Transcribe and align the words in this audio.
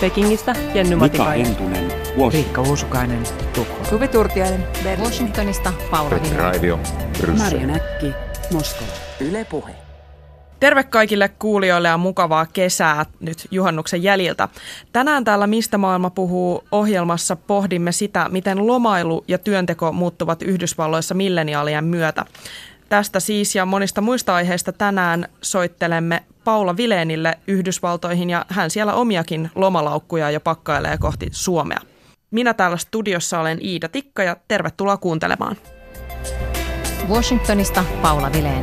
Pekingistä 0.00 0.54
Jenny 0.74 0.94
Mika 0.94 1.04
Matikainen. 1.04 1.46
Entunen, 1.46 1.92
Riikka. 2.32 2.60
Uusukainen, 2.60 3.22
Tukholma. 3.54 3.84
Suvi 3.84 4.08
Turtiainen, 4.08 4.66
Berliini. 4.72 5.02
Washingtonista 5.02 5.72
Paula 5.90 6.10
Bryssel. 7.18 7.36
Marja 7.36 7.66
Näkki, 7.66 8.12
Moskova. 8.52 8.90
Yle 9.20 9.44
Puhe. 9.44 9.72
Terve 10.60 10.84
kaikille 10.84 11.28
kuulijoille 11.28 11.88
ja 11.88 11.98
mukavaa 11.98 12.46
kesää 12.46 13.06
nyt 13.20 13.48
juhannuksen 13.50 14.02
jäljiltä. 14.02 14.48
Tänään 14.92 15.24
täällä 15.24 15.46
Mistä 15.46 15.78
maailma 15.78 16.10
puhuu 16.10 16.64
ohjelmassa 16.72 17.36
pohdimme 17.36 17.92
sitä, 17.92 18.28
miten 18.28 18.66
lomailu 18.66 19.24
ja 19.28 19.38
työnteko 19.38 19.92
muuttuvat 19.92 20.42
Yhdysvalloissa 20.42 21.14
milleniaalien 21.14 21.84
myötä. 21.84 22.24
Tästä 22.88 23.20
siis 23.20 23.54
ja 23.54 23.66
monista 23.66 24.00
muista 24.00 24.34
aiheista 24.34 24.72
tänään 24.72 25.28
soittelemme 25.42 26.22
Paula 26.46 26.76
Vileenille 26.76 27.38
Yhdysvaltoihin 27.46 28.30
ja 28.30 28.44
hän 28.48 28.70
siellä 28.70 28.94
omiakin 28.94 29.50
lomalaukkuja 29.54 30.30
jo 30.30 30.40
pakkailee 30.40 30.98
kohti 30.98 31.28
Suomea. 31.32 31.78
Minä 32.30 32.54
täällä 32.54 32.76
studiossa 32.76 33.40
olen 33.40 33.58
Iida 33.64 33.88
Tikka 33.88 34.22
ja 34.22 34.36
tervetuloa 34.48 34.96
kuuntelemaan. 34.96 35.56
Washingtonista 37.08 37.84
Paula 38.02 38.32
Vileen. 38.32 38.62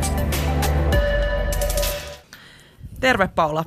Terve 3.00 3.28
Paula. 3.28 3.64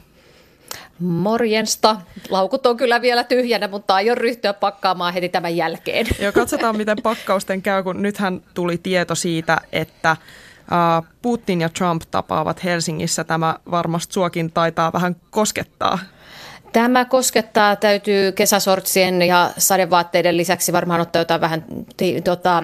Morjensta. 0.99 1.95
Laukut 2.29 2.65
on 2.65 2.77
kyllä 2.77 3.01
vielä 3.01 3.23
tyhjänä, 3.23 3.67
mutta 3.67 3.95
aion 3.95 4.17
ryhtyä 4.17 4.53
pakkaamaan 4.53 5.13
heti 5.13 5.29
tämän 5.29 5.55
jälkeen. 5.55 6.07
Joo, 6.19 6.31
katsotaan 6.31 6.77
miten 6.77 6.97
pakkausten 7.03 7.61
käy, 7.61 7.83
kun 7.83 8.01
nythän 8.01 8.41
tuli 8.53 8.77
tieto 8.77 9.15
siitä, 9.15 9.57
että 9.71 10.17
Putin 11.21 11.61
ja 11.61 11.69
Trump 11.69 12.01
tapaavat 12.11 12.63
Helsingissä. 12.63 13.23
Tämä 13.23 13.55
varmasti 13.71 14.13
suokin 14.13 14.51
taitaa 14.51 14.93
vähän 14.93 15.15
koskettaa. 15.29 15.99
Tämä 16.73 17.05
koskettaa, 17.05 17.75
täytyy 17.75 18.31
kesäsortsien 18.31 19.21
ja 19.21 19.51
sadevaatteiden 19.57 20.37
lisäksi 20.37 20.73
varmaan 20.73 21.01
ottaa 21.01 21.21
jotain 21.21 21.41
vähän 21.41 21.65
tota, 22.23 22.63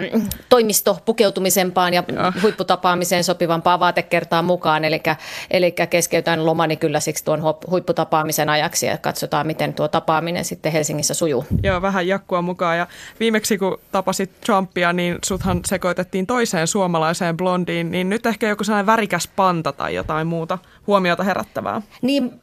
toimistopukeutumisempaan 0.50 1.94
ja 1.94 2.04
Joo. 2.16 2.32
huipputapaamiseen 2.42 3.24
sopivampaa 3.24 3.80
vaatekertaa 3.80 4.42
mukaan. 4.42 4.86
Eli, 4.86 5.02
eli 5.52 5.72
keskeytän 5.72 6.46
lomani 6.46 6.78
kyllä 6.78 7.00
siksi 7.00 7.26
tuon 7.26 7.42
huipputapaamisen 7.70 8.50
ajaksi 8.50 8.86
ja 8.86 8.98
katsotaan, 8.98 9.48
miten 9.48 9.74
tuo 9.74 9.88
tapaaminen 9.88 10.46
sitten 10.46 10.72
Helsingissä 10.72 11.14
sujuu. 11.14 11.46
Joo, 11.64 11.82
vähän 11.82 12.08
jakkua 12.08 12.42
mukaan. 12.42 12.78
Ja 12.78 12.88
viimeksi 13.20 13.58
kun 13.58 13.80
tapasit 13.92 14.42
Trumpia, 14.42 14.94
niin 14.94 15.18
suthan 15.26 15.60
sekoitettiin 15.66 16.28
toiseen 16.28 16.68
suomalaiseen 16.68 17.38
blondiin, 17.38 17.92
niin 17.92 18.10
nyt 18.10 18.26
ehkä 18.26 18.48
joku 18.48 18.64
sellainen 18.64 18.86
värikäs 18.86 19.30
panta 19.36 19.72
tai 19.72 19.96
jotain 19.96 20.28
muuta 20.28 20.58
huomiota 20.88 21.24
herättävää. 21.24 21.82
Niin, 22.02 22.42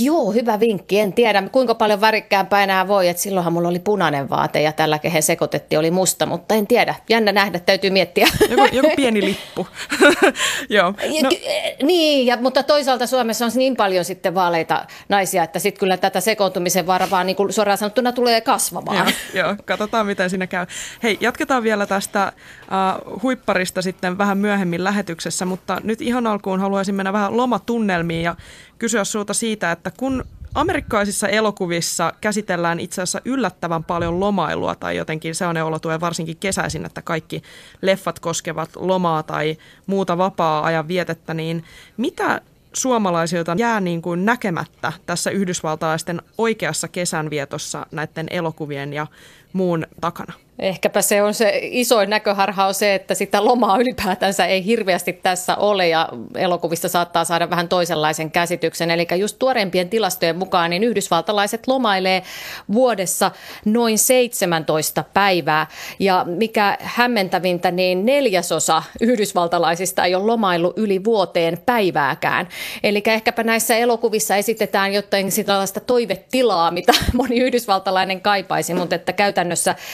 joo, 0.00 0.32
hyvä 0.32 0.60
vinkki. 0.60 1.00
En 1.00 1.12
tiedä, 1.12 1.42
kuinka 1.52 1.74
paljon 1.74 2.00
värikkäämpää 2.00 2.62
enää 2.62 2.88
voi. 2.88 3.08
Et 3.08 3.18
silloinhan 3.18 3.52
mulla 3.52 3.68
oli 3.68 3.78
punainen 3.78 4.30
vaate 4.30 4.62
ja 4.62 4.72
tällä 4.72 4.98
kehen 4.98 5.22
sekoitettiin 5.22 5.78
oli 5.78 5.90
musta, 5.90 6.26
mutta 6.26 6.54
en 6.54 6.66
tiedä. 6.66 6.94
Jännä 7.08 7.32
nähdä, 7.32 7.58
täytyy 7.58 7.90
miettiä. 7.90 8.26
Joku, 8.50 8.68
joku 8.72 8.90
pieni 8.96 9.24
lippu. 9.24 9.66
Joo. 10.68 10.86
No. 10.86 10.96
No, 11.22 11.30
Niin, 11.82 12.26
ja, 12.26 12.36
mutta 12.36 12.62
toisaalta 12.62 13.06
Suomessa 13.06 13.44
on 13.44 13.50
niin 13.54 13.76
paljon 13.76 14.04
sitten 14.04 14.34
vaaleita 14.34 14.86
naisia, 15.08 15.42
että 15.42 15.58
sitten 15.58 15.80
kyllä 15.80 15.96
tätä 15.96 16.20
sekoontumisen 16.20 16.86
varaa 16.86 17.10
vaan 17.10 17.26
niin 17.26 17.36
kuin 17.36 17.52
suoraan 17.52 17.78
sanottuna 17.78 18.12
tulee 18.12 18.40
kasvamaan. 18.40 18.96
Joo, 19.34 19.44
joo, 19.44 19.56
katsotaan 19.64 20.06
miten 20.06 20.30
siinä 20.30 20.46
käy. 20.46 20.66
Hei, 21.02 21.18
jatketaan 21.20 21.62
vielä 21.62 21.86
tästä 21.86 22.32
uh, 23.06 23.22
huipparista 23.22 23.82
sitten 23.82 24.18
vähän 24.18 24.38
myöhemmin 24.38 24.84
lähetyksessä, 24.84 25.44
mutta 25.44 25.80
nyt 25.84 26.00
ihan 26.00 26.26
alkuun 26.26 26.60
haluaisin 26.60 26.94
mennä 26.94 27.12
vähän 27.12 27.36
lomatunnelmiin 27.36 28.22
ja 28.22 28.36
kysyä 28.78 29.04
sulta 29.04 29.34
siitä, 29.34 29.72
että 29.72 29.90
kun 29.96 30.24
amerikkalaisissa 30.54 31.28
elokuvissa 31.28 32.12
käsitellään 32.20 32.80
itse 32.80 33.02
asiassa 33.02 33.20
yllättävän 33.24 33.84
paljon 33.84 34.20
lomailua 34.20 34.74
tai 34.74 34.96
jotenkin 34.96 35.34
sellainen 35.34 35.64
olo 35.64 35.78
tulee 35.78 36.00
varsinkin 36.00 36.36
kesäisin, 36.36 36.86
että 36.86 37.02
kaikki 37.02 37.42
leffat 37.82 38.18
koskevat 38.18 38.70
lomaa 38.76 39.22
tai 39.22 39.56
muuta 39.86 40.18
vapaa-ajan 40.18 40.88
vietettä, 40.88 41.34
niin 41.34 41.64
mitä 41.96 42.40
suomalaisilta 42.72 43.56
jää 43.58 43.80
niin 43.80 44.02
kuin 44.02 44.24
näkemättä 44.24 44.92
tässä 45.06 45.30
yhdysvaltalaisten 45.30 46.22
oikeassa 46.38 46.88
kesänvietossa 46.88 47.86
näiden 47.92 48.26
elokuvien 48.30 48.92
ja 48.92 49.06
muun 49.56 49.86
takana? 50.00 50.32
Ehkäpä 50.58 51.02
se 51.02 51.22
on 51.22 51.34
se 51.34 51.58
isoin 51.62 52.10
näköharha 52.10 52.66
on 52.66 52.74
se, 52.74 52.94
että 52.94 53.14
sitä 53.14 53.44
lomaa 53.44 53.78
ylipäätänsä 53.78 54.46
ei 54.46 54.64
hirveästi 54.64 55.12
tässä 55.12 55.56
ole 55.56 55.88
ja 55.88 56.08
elokuvista 56.34 56.88
saattaa 56.88 57.24
saada 57.24 57.50
vähän 57.50 57.68
toisenlaisen 57.68 58.30
käsityksen. 58.30 58.90
Eli 58.90 59.06
just 59.16 59.38
tuoreimpien 59.38 59.88
tilastojen 59.88 60.38
mukaan 60.38 60.70
niin 60.70 60.84
yhdysvaltalaiset 60.84 61.66
lomailee 61.66 62.22
vuodessa 62.72 63.30
noin 63.64 63.98
17 63.98 65.04
päivää 65.14 65.66
ja 65.98 66.24
mikä 66.28 66.78
hämmentävintä, 66.80 67.70
niin 67.70 68.06
neljäsosa 68.06 68.82
yhdysvaltalaisista 69.00 70.04
ei 70.04 70.14
ole 70.14 70.24
lomailu 70.24 70.72
yli 70.76 71.04
vuoteen 71.04 71.58
päivääkään. 71.66 72.48
Eli 72.82 73.02
ehkäpä 73.06 73.42
näissä 73.42 73.76
elokuvissa 73.76 74.36
esitetään 74.36 74.92
jotain 74.92 75.32
sellaista 75.32 75.80
toivetilaa, 75.80 76.70
mitä 76.70 76.92
moni 77.12 77.38
yhdysvaltalainen 77.38 78.20
kaipaisi, 78.20 78.74
mutta 78.74 78.94
että 78.94 79.12
käytännössä 79.12 79.45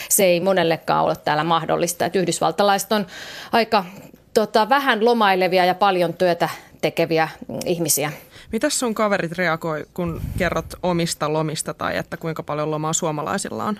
se 0.09 0.25
ei 0.25 0.39
monellekaan 0.39 1.05
ole 1.05 1.15
täällä 1.15 1.43
mahdollista. 1.43 2.05
Että 2.05 2.19
yhdysvaltalaiset 2.19 2.91
on 2.91 3.07
aika 3.51 3.85
tota, 4.33 4.69
vähän 4.69 5.05
lomailevia 5.05 5.65
ja 5.65 5.75
paljon 5.75 6.13
työtä 6.13 6.49
tekeviä 6.81 7.29
ihmisiä. 7.65 8.11
Mitäs 8.51 8.79
sun 8.79 8.93
kaverit 8.93 9.31
reagoi, 9.31 9.85
kun 9.93 10.21
kerrot 10.37 10.65
omista 10.83 11.33
lomista 11.33 11.73
tai 11.73 11.97
että 11.97 12.17
kuinka 12.17 12.43
paljon 12.43 12.71
lomaa 12.71 12.93
suomalaisilla 12.93 13.63
on? 13.63 13.79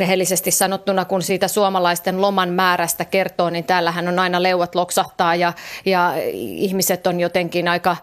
Rehellisesti 0.00 0.50
sanottuna, 0.50 1.04
kun 1.04 1.22
siitä 1.22 1.48
suomalaisten 1.48 2.20
loman 2.20 2.48
määrästä 2.48 3.04
kertoo, 3.04 3.50
niin 3.50 3.64
täällähän 3.64 4.08
on 4.08 4.18
aina 4.18 4.42
leuat 4.42 4.74
loksahtaa 4.74 5.34
ja, 5.34 5.52
ja 5.84 6.14
ihmiset 6.32 7.06
on 7.06 7.20
jotenkin 7.20 7.68
aika 7.68 7.96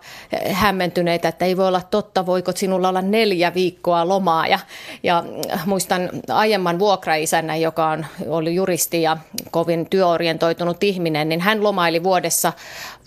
hämmentyneitä, 0.51 1.27
että 1.27 1.45
ei 1.45 1.57
voi 1.57 1.67
olla 1.67 1.81
totta, 1.81 2.25
voiko 2.25 2.51
sinulla 2.55 2.89
olla 2.89 3.01
neljä 3.01 3.53
viikkoa 3.53 4.07
lomaa. 4.07 4.47
Ja, 4.47 4.59
ja 5.03 5.23
muistan 5.65 6.09
aiemman 6.29 6.79
vuokraisännän, 6.79 7.61
joka 7.61 7.87
on 7.87 8.05
ollut 8.27 8.53
juristi 8.53 9.01
ja 9.01 9.17
kovin 9.51 9.89
työorientoitunut 9.89 10.83
ihminen, 10.83 11.29
niin 11.29 11.41
hän 11.41 11.63
lomaili 11.63 12.03
vuodessa, 12.03 12.53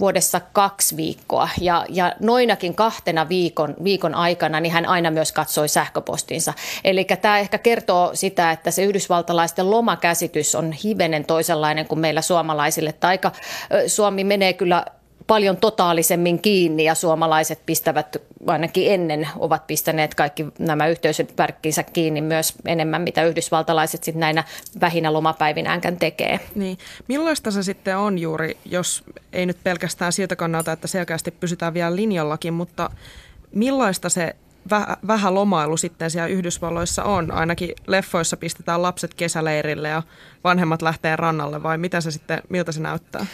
vuodessa 0.00 0.40
kaksi 0.52 0.96
viikkoa 0.96 1.48
ja, 1.60 1.86
ja 1.88 2.12
noinakin 2.20 2.74
kahtena 2.74 3.28
viikon, 3.28 3.74
viikon 3.84 4.14
aikana 4.14 4.60
niin 4.60 4.72
hän 4.72 4.86
aina 4.86 5.10
myös 5.10 5.32
katsoi 5.32 5.68
sähköpostinsa. 5.68 6.54
Eli 6.84 7.04
tämä 7.04 7.38
ehkä 7.38 7.58
kertoo 7.58 8.10
sitä, 8.14 8.50
että 8.50 8.70
se 8.70 8.84
yhdysvaltalaisten 8.84 9.70
lomakäsitys 9.70 10.54
on 10.54 10.72
hivenen 10.72 11.24
toisenlainen 11.24 11.88
kuin 11.88 11.98
meillä 11.98 12.22
suomalaisille. 12.22 12.90
Että 12.90 13.08
aika 13.08 13.32
Suomi 13.86 14.24
menee 14.24 14.52
kyllä 14.52 14.84
paljon 15.26 15.56
totaalisemmin 15.56 16.42
kiinni 16.42 16.84
ja 16.84 16.94
suomalaiset 16.94 17.60
pistävät 17.66 18.16
ainakin 18.46 18.92
ennen 18.92 19.28
ovat 19.38 19.66
pistäneet 19.66 20.14
kaikki 20.14 20.46
nämä 20.58 20.86
yhteisöt 20.86 21.38
värkkinsä 21.38 21.82
kiinni 21.82 22.20
myös 22.20 22.54
enemmän, 22.66 23.02
mitä 23.02 23.24
yhdysvaltalaiset 23.24 24.04
sitten 24.04 24.20
näinä 24.20 24.44
vähinä 24.80 25.12
lomapäivinäänkään 25.12 25.96
tekee. 25.96 26.40
Niin, 26.54 26.78
millaista 27.08 27.50
se 27.50 27.62
sitten 27.62 27.98
on 27.98 28.18
juuri, 28.18 28.56
jos 28.64 29.04
ei 29.32 29.46
nyt 29.46 29.58
pelkästään 29.64 30.12
siltä 30.12 30.36
kannalta, 30.36 30.72
että 30.72 30.86
selkeästi 30.86 31.30
pysytään 31.30 31.74
vielä 31.74 31.96
linjallakin, 31.96 32.54
mutta 32.54 32.90
millaista 33.52 34.08
se 34.08 34.36
vähä, 34.70 34.96
vähä 35.06 35.34
lomailu 35.34 35.76
sitten 35.76 36.10
siellä 36.10 36.26
Yhdysvalloissa 36.26 37.04
on? 37.04 37.30
Ainakin 37.30 37.74
leffoissa 37.86 38.36
pistetään 38.36 38.82
lapset 38.82 39.14
kesäleirille 39.14 39.88
ja 39.88 40.02
vanhemmat 40.44 40.82
lähtee 40.82 41.16
rannalle 41.16 41.62
vai 41.62 41.78
mitä 41.78 42.00
se 42.00 42.10
sitten, 42.10 42.42
miltä 42.48 42.72
se 42.72 42.80
näyttää? 42.80 43.26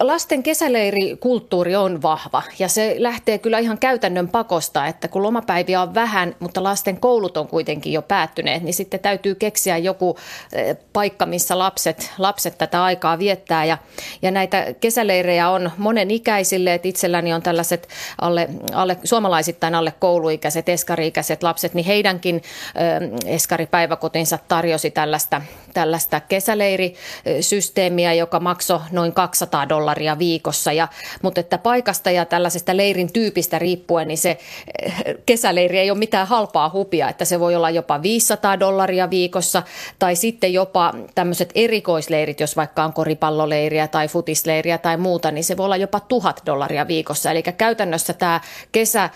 Lasten 0.00 0.42
kesäleirikulttuuri 0.42 1.76
on 1.76 2.02
vahva 2.02 2.42
ja 2.58 2.68
se 2.68 2.94
lähtee 2.98 3.38
kyllä 3.38 3.58
ihan 3.58 3.78
käytännön 3.78 4.28
pakosta, 4.28 4.86
että 4.86 5.08
kun 5.08 5.22
lomapäiviä 5.22 5.82
on 5.82 5.94
vähän, 5.94 6.36
mutta 6.40 6.62
lasten 6.62 7.00
koulut 7.00 7.36
on 7.36 7.48
kuitenkin 7.48 7.92
jo 7.92 8.02
päättyneet, 8.02 8.62
niin 8.62 8.74
sitten 8.74 9.00
täytyy 9.00 9.34
keksiä 9.34 9.78
joku 9.78 10.16
eh, 10.52 10.76
paikka, 10.92 11.26
missä 11.26 11.58
lapset, 11.58 12.12
lapset 12.18 12.58
tätä 12.58 12.84
aikaa 12.84 13.18
viettää. 13.18 13.64
Ja, 13.64 13.78
ja 14.22 14.30
näitä 14.30 14.74
kesäleirejä 14.80 15.48
on 15.48 15.70
monen 15.76 16.10
ikäisille, 16.10 16.74
että 16.74 16.88
itselläni 16.88 17.32
on 17.32 17.42
tällaiset 17.42 17.88
alle, 18.20 18.48
alle, 18.72 18.96
suomalaisittain 19.04 19.74
alle 19.74 19.94
kouluikäiset, 19.98 20.68
eskari-ikäiset 20.68 21.42
lapset, 21.42 21.74
niin 21.74 21.86
heidänkin 21.86 22.36
eh, 22.36 23.34
eskaripäiväkotinsa 23.34 24.38
tarjosi 24.48 24.90
tällaista, 24.90 25.42
tällaista 25.78 26.20
kesäleirisysteemiä, 26.20 28.12
joka 28.12 28.40
maksoi 28.40 28.80
noin 28.90 29.12
200 29.12 29.58
500 29.58 29.68
dollaria 29.68 30.18
viikossa. 30.18 30.72
Ja, 30.72 30.88
mutta 31.22 31.40
että 31.40 31.58
paikasta 31.58 32.10
ja 32.10 32.24
tällaisesta 32.24 32.76
leirin 32.76 33.12
tyypistä 33.12 33.58
riippuen, 33.58 34.08
niin 34.08 34.18
se 34.18 34.38
eh, 34.82 34.94
kesäleiri 35.26 35.78
ei 35.78 35.90
ole 35.90 35.98
mitään 35.98 36.26
halpaa 36.26 36.70
hupia, 36.72 37.08
että 37.08 37.24
se 37.24 37.40
voi 37.40 37.56
olla 37.56 37.70
jopa 37.70 38.02
500 38.02 38.60
dollaria 38.60 39.10
viikossa 39.10 39.62
tai 39.98 40.16
sitten 40.16 40.52
jopa 40.52 40.94
tämmöiset 41.14 41.50
erikoisleirit, 41.54 42.40
jos 42.40 42.56
vaikka 42.56 42.84
on 42.84 42.92
koripalloleiriä 42.92 43.88
tai 43.88 44.08
futisleiriä 44.08 44.78
tai 44.78 44.96
muuta, 44.96 45.30
niin 45.30 45.44
se 45.44 45.56
voi 45.56 45.64
olla 45.64 45.76
jopa 45.76 46.00
tuhat 46.00 46.42
dollaria 46.46 46.88
viikossa. 46.88 47.30
Eli 47.30 47.42
käytännössä 47.42 48.12
tämä 48.12 48.40
kesä 48.72 49.10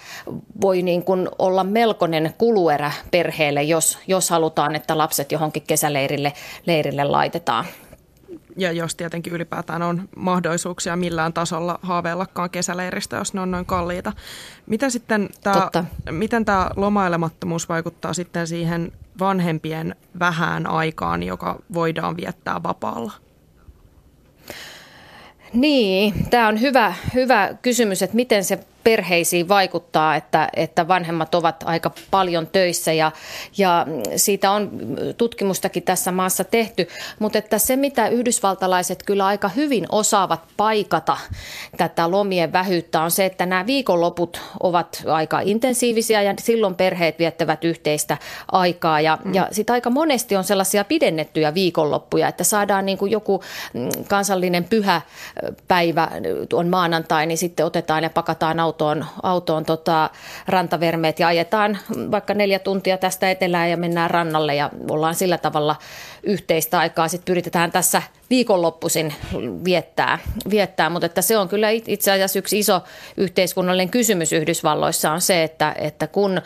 voi 0.61 0.83
niin 0.83 1.05
kuin 1.05 1.29
olla 1.39 1.65
melkoinen 1.65 2.35
kuluerä 2.39 2.93
perheelle, 3.11 3.63
jos, 3.63 3.99
jos 4.07 4.31
halutaan, 4.31 4.77
että 4.77 4.99
lapset 4.99 5.33
johonkin 5.33 5.63
kesäleirille 5.67 6.33
leirille 6.67 7.05
laitetaan. 7.05 7.65
Ja 8.57 8.73
jos 8.73 8.95
tietenkin 8.95 9.33
ylipäätään 9.33 9.83
on 9.83 10.09
mahdollisuuksia 10.17 10.97
millään 10.97 11.33
tasolla 11.33 11.79
haaveillakaan 11.83 12.51
kesäleiristä, 12.51 13.17
jos 13.17 13.35
ne 13.35 13.41
on 13.41 13.51
noin 13.51 13.67
kalliita. 13.67 14.13
Miten 14.67 14.91
sitten 14.91 15.29
tämä, 15.43 15.71
miten 16.11 16.45
tämä 16.45 16.71
lomailemattomuus 16.77 17.69
vaikuttaa 17.69 18.15
sitten 18.15 18.47
siihen 18.47 18.93
vanhempien 19.21 19.97
vähään 20.19 20.67
aikaan, 20.67 21.23
joka 21.23 21.59
voidaan 21.75 22.17
viettää 22.17 22.63
vapaalla? 22.63 23.13
Niin, 25.53 26.15
tämä 26.31 26.49
on 26.49 26.61
hyvä, 26.61 26.95
hyvä 27.15 27.55
kysymys, 27.63 28.03
että 28.03 28.17
miten 28.17 28.45
se 28.45 28.59
perheisiin 28.85 29.49
vaikuttaa, 29.49 30.17
että, 30.17 30.49
että 30.57 30.89
vanhemmat 30.89 31.35
ovat 31.35 31.65
aika 31.67 31.91
paljon 32.11 32.47
töissä 32.47 32.93
ja, 32.93 33.13
ja 33.59 33.87
siitä 34.17 34.51
on 34.51 34.71
tutkimustakin 35.17 35.83
tässä 35.83 36.13
maassa 36.13 36.45
tehty, 36.45 36.89
mutta 37.19 37.39
että 37.39 37.59
se 37.59 37.77
mitä 37.77 38.09
yhdysvaltalaiset 38.09 39.03
kyllä 39.03 39.27
aika 39.27 39.49
hyvin 39.49 39.87
osaavat 39.93 40.41
paikata 40.57 41.17
tätä 41.77 42.11
lomien 42.11 42.53
vähyyttä 42.53 43.03
on 43.03 43.11
se, 43.11 43.25
että 43.25 43.47
nämä 43.47 43.67
viikonloput 43.67 44.41
ovat 44.61 45.03
aika 45.07 45.41
intensiivisiä 45.41 46.23
ja 46.23 46.35
silloin 46.39 46.75
perheet 46.75 47.19
viettävät 47.19 47.65
yhteistä 47.65 48.17
aikaa 48.53 49.01
ja, 49.01 49.19
mm. 49.25 49.35
ja 49.35 49.49
sitten 49.51 49.75
aika 49.75 49.91
monesti 49.91 50.37
on 50.37 50.45
sellaisia 50.45 50.85
pidennettyjä 50.85 51.55
viikonloppuja, 51.55 52.29
että 52.29 52.45
saadaan 52.45 52.87
niin 52.87 52.99
kuin 52.99 53.13
joku 53.13 53.43
mm, 53.75 53.89
kansallinen 54.09 54.65
pyhä 54.65 55.01
päivä 55.69 56.09
on 56.53 56.69
maanantai, 56.69 57.27
niin 57.27 57.39
sitten 57.39 57.67
otetaan 57.67 58.03
ja 58.03 58.11
pakataan 58.11 58.61
auto 58.61 58.72
autoon, 58.73 59.05
autoon 59.23 59.65
tota, 59.65 60.11
rantavermeet 60.47 61.19
ja 61.19 61.29
ajetaan 61.29 61.79
vaikka 62.11 62.35
neljä 62.35 62.59
tuntia 62.59 62.99
tästä 62.99 63.31
etelään 63.31 63.71
ja 63.71 63.77
mennään 63.77 64.11
rannalle 64.11 64.55
ja 64.55 64.71
ollaan 64.91 65.15
sillä 65.15 65.39
tavalla 65.39 65.77
yhteistä 66.23 66.79
aikaa. 66.79 67.09
Sitten 67.09 67.33
pyritetään 67.33 67.73
tässä 67.73 68.03
viikonloppuisin 68.31 69.15
viettää, 69.65 70.19
viettää. 70.51 70.91
mutta 70.91 71.07
että 71.07 71.23
se 71.23 71.39
on 71.39 71.49
kyllä 71.49 71.71
itse 71.71 72.13
asiassa 72.13 72.39
yksi 72.39 72.59
iso 72.59 72.81
yhteiskunnallinen 73.17 73.91
kysymys 73.91 74.33
Yhdysvalloissa 74.33 75.13
on 75.13 75.21
se, 75.21 75.43
että, 75.43 75.75
että 75.79 76.07
kun 76.07 76.43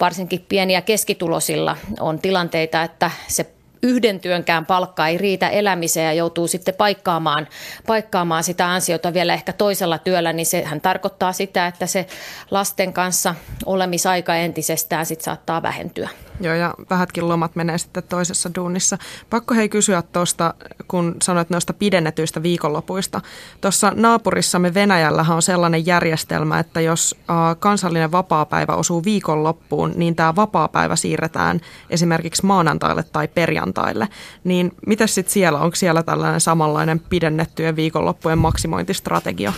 varsinkin 0.00 0.46
pieniä 0.48 0.82
keskitulosilla 0.82 1.76
on 2.00 2.18
tilanteita, 2.18 2.82
että 2.82 3.10
se 3.28 3.46
yhden 3.82 4.20
työnkään 4.20 4.66
palkka 4.66 5.06
ei 5.06 5.18
riitä 5.18 5.48
elämiseen 5.48 6.06
ja 6.06 6.12
joutuu 6.12 6.48
sitten 6.48 6.74
paikkaamaan, 6.74 7.48
paikkaamaan 7.86 8.44
sitä 8.44 8.72
ansiota 8.72 9.14
vielä 9.14 9.34
ehkä 9.34 9.52
toisella 9.52 9.98
työllä, 9.98 10.32
niin 10.32 10.46
sehän 10.46 10.80
tarkoittaa 10.80 11.32
sitä, 11.32 11.66
että 11.66 11.86
se 11.86 12.06
lasten 12.50 12.92
kanssa 12.92 13.34
olemisaika 13.66 14.36
entisestään 14.36 15.06
sitten 15.06 15.24
saattaa 15.24 15.62
vähentyä. 15.62 16.08
Joo, 16.40 16.54
ja 16.54 16.74
vähätkin 16.90 17.28
lomat 17.28 17.56
menee 17.56 17.78
sitten 17.78 18.02
toisessa 18.02 18.50
duunissa. 18.54 18.98
Pakko 19.30 19.54
hei 19.54 19.68
kysyä 19.68 20.02
tuosta, 20.02 20.54
kun 20.88 21.16
sanoit 21.22 21.50
noista 21.50 21.72
pidennetyistä 21.72 22.42
viikonlopuista. 22.42 23.20
Tuossa 23.60 23.92
naapurissamme 23.96 24.74
Venäjällähän 24.74 25.36
on 25.36 25.42
sellainen 25.42 25.86
järjestelmä, 25.86 26.58
että 26.58 26.80
jos 26.80 27.16
kansallinen 27.58 28.12
vapaapäivä 28.12 28.74
osuu 28.74 29.04
viikonloppuun, 29.04 29.92
niin 29.96 30.16
tämä 30.16 30.36
vapaapäivä 30.36 30.96
siirretään 30.96 31.60
esimerkiksi 31.90 32.46
maanantaille 32.46 33.02
tai 33.02 33.28
perjantaille. 33.28 34.08
Niin 34.44 34.72
mitä 34.86 35.06
sitten 35.06 35.32
siellä, 35.32 35.58
onko 35.58 35.76
siellä 35.76 36.02
tällainen 36.02 36.40
samanlainen 36.40 37.00
pidennettyjen 37.00 37.76
viikonloppujen 37.76 38.38
maksimointistrategia? 38.38 39.52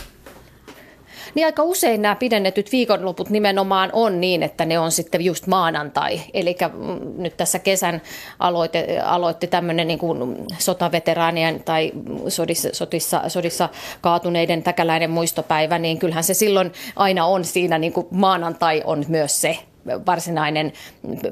Niin 1.35 1.47
aika 1.47 1.63
usein 1.63 2.03
nämä 2.03 2.17
pidennetyt 2.17 2.73
viikonloput 2.73 3.31
nimenomaan 3.31 3.91
on 3.93 4.21
niin, 4.21 4.43
että 4.43 4.65
ne 4.65 4.79
on 4.79 4.93
sitten 4.93 5.25
just 5.25 5.47
maanantai. 5.47 6.21
Eli 6.35 6.57
mm, 6.73 7.23
nyt 7.23 7.37
tässä 7.37 7.59
kesän 7.59 8.03
aloite, 8.39 9.01
aloitti 9.05 9.47
tämmöinen 9.47 9.89
niin 9.89 9.99
kuin 9.99 10.37
sotaveteraanien 10.59 11.63
tai 11.65 11.93
sodissa, 12.29 12.69
sodissa, 12.73 13.23
sodissa 13.29 13.69
kaatuneiden 14.01 14.63
täkäläinen 14.63 15.11
muistopäivä, 15.11 15.79
niin 15.79 15.99
kyllähän 15.99 16.25
se 16.25 16.35
silloin 16.35 16.73
aina 16.97 17.27
on 17.27 17.45
siinä 17.45 17.79
niin 17.79 17.93
kuin 17.93 18.07
maanantai 18.11 18.83
on 18.85 19.05
myös 19.09 19.41
se 19.41 19.59
varsinainen 20.07 20.73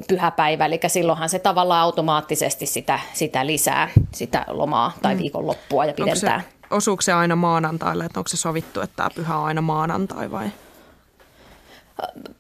pyhäpäivä, 0.08 0.66
eli 0.66 0.80
silloinhan 0.86 1.28
se 1.28 1.38
tavallaan 1.38 1.82
automaattisesti 1.82 2.66
sitä, 2.66 3.00
sitä 3.12 3.46
lisää, 3.46 3.88
sitä 4.14 4.44
lomaa 4.48 4.92
tai 5.02 5.14
mm. 5.14 5.20
viikonloppua 5.20 5.84
ja 5.84 5.92
pidentää. 5.92 6.34
Onko 6.34 6.48
se, 6.50 6.59
osuuko 6.70 7.02
se 7.02 7.12
aina 7.12 7.36
maanantaille, 7.36 8.04
että 8.04 8.20
onko 8.20 8.28
se 8.28 8.36
sovittu, 8.36 8.80
että 8.80 8.96
tämä 8.96 9.08
pyhä 9.14 9.36
on 9.36 9.44
aina 9.44 9.60
maanantai 9.60 10.30
vai? 10.30 10.50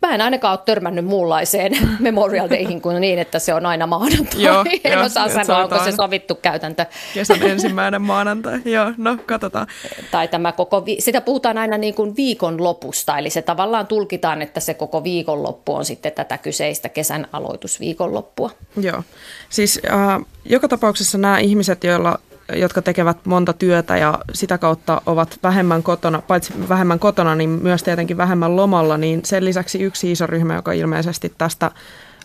Mä 0.02 0.14
en 0.14 0.20
ainakaan 0.20 0.52
ole 0.52 0.60
törmännyt 0.66 1.04
muunlaiseen 1.04 1.72
Memorial 1.98 2.50
Dayhin 2.50 2.80
kuin 2.80 3.00
niin, 3.00 3.18
että 3.18 3.38
se 3.38 3.54
on 3.54 3.66
aina 3.66 3.86
maanantai. 3.86 4.42
Joo, 4.42 4.64
en 4.84 4.92
jo, 4.92 5.04
osaa 5.04 5.28
sanoa, 5.28 5.64
onko 5.64 5.84
se 5.84 5.92
sovittu 5.92 6.34
käytäntö. 6.34 6.86
Kesän 7.14 7.42
ensimmäinen 7.52 8.02
maanantai, 8.02 8.60
joo, 8.64 8.92
no 8.96 9.18
katsotaan. 9.26 9.66
Tai 10.10 10.28
tämä 10.28 10.52
koko, 10.52 10.86
vi- 10.86 11.00
sitä 11.00 11.20
puhutaan 11.20 11.58
aina 11.58 11.78
niin 11.78 11.94
kuin 11.94 12.16
viikonlopusta, 12.16 13.18
eli 13.18 13.30
se 13.30 13.42
tavallaan 13.42 13.86
tulkitaan, 13.86 14.42
että 14.42 14.60
se 14.60 14.74
koko 14.74 15.04
viikonloppu 15.04 15.74
on 15.74 15.84
sitten 15.84 16.12
tätä 16.12 16.38
kyseistä 16.38 16.88
kesän 16.88 17.26
aloitusviikonloppua. 17.32 18.50
Joo, 18.80 19.02
siis 19.48 19.80
äh, 19.90 20.20
joka 20.44 20.68
tapauksessa 20.68 21.18
nämä 21.18 21.38
ihmiset, 21.38 21.84
joilla 21.84 22.18
jotka 22.56 22.82
tekevät 22.82 23.26
monta 23.26 23.52
työtä 23.52 23.96
ja 23.96 24.18
sitä 24.34 24.58
kautta 24.58 25.02
ovat 25.06 25.38
vähemmän 25.42 25.82
kotona, 25.82 26.22
paitsi 26.22 26.52
vähemmän 26.68 26.98
kotona, 26.98 27.34
niin 27.34 27.50
myös 27.50 27.82
tietenkin 27.82 28.16
vähemmän 28.16 28.56
lomalla, 28.56 28.96
niin 28.96 29.20
sen 29.24 29.44
lisäksi 29.44 29.82
yksi 29.82 30.12
iso 30.12 30.26
ryhmä, 30.26 30.54
joka 30.54 30.72
ilmeisesti 30.72 31.32
tästä 31.38 31.70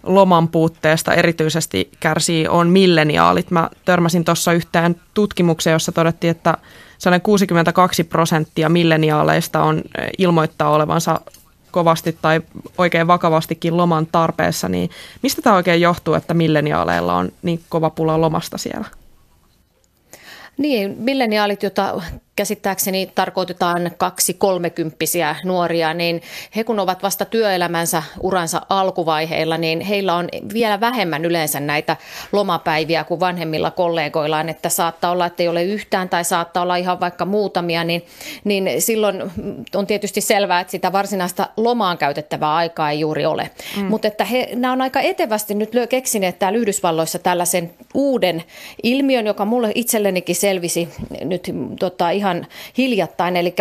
loman 0.04 0.48
puutteesta 0.48 1.14
erityisesti 1.14 1.92
kärsii, 2.00 2.48
on 2.48 2.70
milleniaalit. 2.70 3.52
Mä 3.52 3.70
törmäsin 3.86 4.26
tuossa 4.26 4.54
yhteen 4.54 4.96
tutkimukseen, 5.14 5.74
jossa 5.74 5.92
todettiin, 5.92 6.32
että 6.32 6.58
sellainen 6.98 7.22
62 7.22 8.04
prosenttia 8.04 8.70
milleniaaleista 8.70 9.64
on 9.64 9.78
eh, 9.78 10.10
ilmoittaa 10.18 10.70
olevansa 10.70 11.20
kovasti 11.72 12.18
tai 12.22 12.42
oikein 12.78 13.08
vakavastikin 13.08 13.78
loman 13.78 14.08
tarpeessa, 14.12 14.70
niin 14.70 14.90
mistä 15.22 15.42
tämä 15.42 15.56
oikein 15.56 15.82
johtuu, 15.82 16.14
että 16.14 16.34
milleniaaleilla 16.34 17.14
on 17.14 17.32
niin 17.42 17.62
kova 17.70 17.90
pula 17.90 18.22
lomasta 18.22 18.58
siellä? 18.58 18.86
Niin, 20.58 20.96
milleniaalit, 20.98 21.64
joita 21.64 22.02
käsittääkseni 22.36 23.12
tarkoitetaan 23.16 23.92
kaksi 23.98 24.34
kolmekymppisiä 24.34 25.36
nuoria, 25.44 25.94
niin 25.94 26.22
he 26.56 26.64
kun 26.64 26.80
ovat 26.80 27.04
vasta 27.04 27.26
työelämänsä 27.26 28.04
uransa 28.20 28.62
alkuvaiheilla, 28.70 29.58
niin 29.58 29.82
heillä 29.82 30.16
on 30.16 30.28
vielä 30.54 30.80
vähemmän 30.80 31.26
yleensä 31.26 31.60
näitä 31.60 31.98
lomapäiviä 32.32 33.04
kuin 33.04 33.20
vanhemmilla 33.20 33.72
kollegoillaan, 33.72 34.50
että 34.50 34.70
saattaa 34.70 35.12
olla, 35.12 35.26
että 35.26 35.44
ei 35.44 35.50
ole 35.50 35.64
yhtään 35.64 36.10
tai 36.10 36.24
saattaa 36.24 36.64
olla 36.64 36.76
ihan 36.76 37.00
vaikka 37.00 37.26
muutamia, 37.26 37.84
niin, 37.84 38.06
niin 38.44 38.82
silloin 38.82 39.24
on 39.76 39.88
tietysti 39.88 40.22
selvää, 40.22 40.60
että 40.60 40.72
sitä 40.72 40.92
varsinaista 40.92 41.48
lomaan 41.58 41.98
käytettävää 41.98 42.56
aikaa 42.56 42.92
ei 42.92 43.00
juuri 43.00 43.26
ole. 43.26 43.50
Mm. 43.78 43.84
Mutta 43.84 44.08
että 44.08 44.26
he, 44.26 44.50
nämä 44.56 44.74
on 44.74 44.82
aika 44.82 45.00
etevästi 45.00 45.56
nyt 45.56 45.72
keksineet 45.90 46.40
täällä 46.40 46.60
Yhdysvalloissa 46.60 47.20
tällaisen 47.20 47.74
uuden 47.94 48.44
ilmiön, 48.84 49.26
joka 49.26 49.46
mulle 49.46 49.72
itsellenikin 49.76 50.36
selvisi 50.36 50.90
nyt 51.24 51.52
tota, 51.80 52.10
ihan 52.10 52.25
ihan 52.26 52.48
hiljattain, 52.78 53.36
eli 53.38 53.54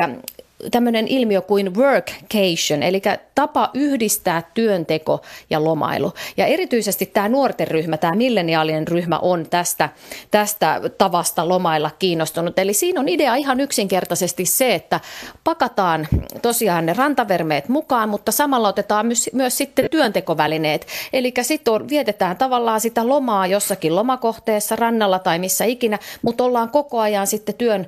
tämmöinen 0.71 1.09
ilmiö 1.09 1.41
kuin 1.41 1.75
workcation, 1.75 2.83
eli 2.83 3.03
tapa 3.35 3.71
yhdistää 3.75 4.43
työnteko 4.55 5.21
ja 5.51 5.65
lomailu. 5.65 6.13
Ja 6.37 6.47
erityisesti 6.47 7.07
tämä 7.07 7.29
nuorten 7.29 7.69
ryhmä, 7.69 7.97
tämä 7.97 8.15
milleniaalinen 8.15 8.89
ryhmä 8.89 9.19
on 9.19 9.47
tästä, 9.51 9.89
tästä 10.31 10.81
tavasta 10.99 11.49
lomailla 11.49 11.91
kiinnostunut. 11.99 12.59
Eli 12.59 12.73
siinä 12.73 13.01
on 13.01 13.09
idea 13.09 13.35
ihan 13.35 13.61
yksinkertaisesti 13.61 14.45
se, 14.45 14.75
että 14.75 15.01
pakataan 15.45 16.09
tosiaan 16.43 16.87
ne 16.87 16.93
rantavermeet 16.93 17.69
mukaan, 17.69 18.09
mutta 18.09 18.33
samalla 18.33 18.69
otetaan 18.69 19.07
myös, 19.07 19.31
myös 19.33 19.57
sitten 19.57 19.91
työntekovälineet. 19.91 20.87
Eli 21.13 21.33
sitten 21.43 21.89
vietetään 21.89 22.37
tavallaan 22.37 22.81
sitä 22.81 23.09
lomaa 23.09 23.47
jossakin 23.47 23.97
lomakohteessa, 23.97 24.77
rannalla 24.77 25.19
tai 25.19 25.39
missä 25.39 25.65
ikinä, 25.65 25.99
mutta 26.23 26.45
ollaan 26.45 26.71
koko 26.71 27.01
ajan 27.01 27.27
sitten 27.27 27.55
työn 27.55 27.87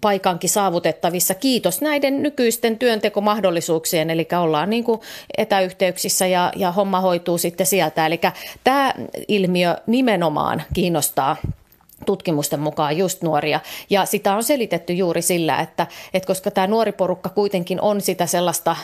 paikankin 0.00 0.50
saavutettavissa. 0.50 1.34
Kiitos 1.34 1.80
näiden 1.94 2.22
nykyisten 2.22 2.78
työntekomahdollisuuksien, 2.78 4.10
eli 4.10 4.28
ollaan 4.40 4.70
niin 4.70 4.84
kuin 4.84 5.00
etäyhteyksissä 5.38 6.26
ja, 6.26 6.52
ja 6.56 6.72
homma 6.72 7.00
hoituu 7.00 7.38
sitten 7.38 7.66
sieltä. 7.66 8.06
Eli 8.06 8.20
tämä 8.64 8.94
ilmiö 9.28 9.76
nimenomaan 9.86 10.62
kiinnostaa 10.74 11.36
tutkimusten 12.04 12.60
mukaan 12.60 12.98
just 12.98 13.22
nuoria. 13.22 13.60
Ja 13.90 14.06
sitä 14.06 14.34
on 14.34 14.44
selitetty 14.44 14.92
juuri 14.92 15.22
sillä, 15.22 15.58
että, 15.58 15.86
että 16.14 16.26
koska 16.26 16.50
tämä 16.50 16.66
nuori 16.66 16.92
porukka 16.92 17.28
kuitenkin 17.28 17.80
on 17.80 18.00
sitä 18.00 18.26
sellaista 18.26 18.76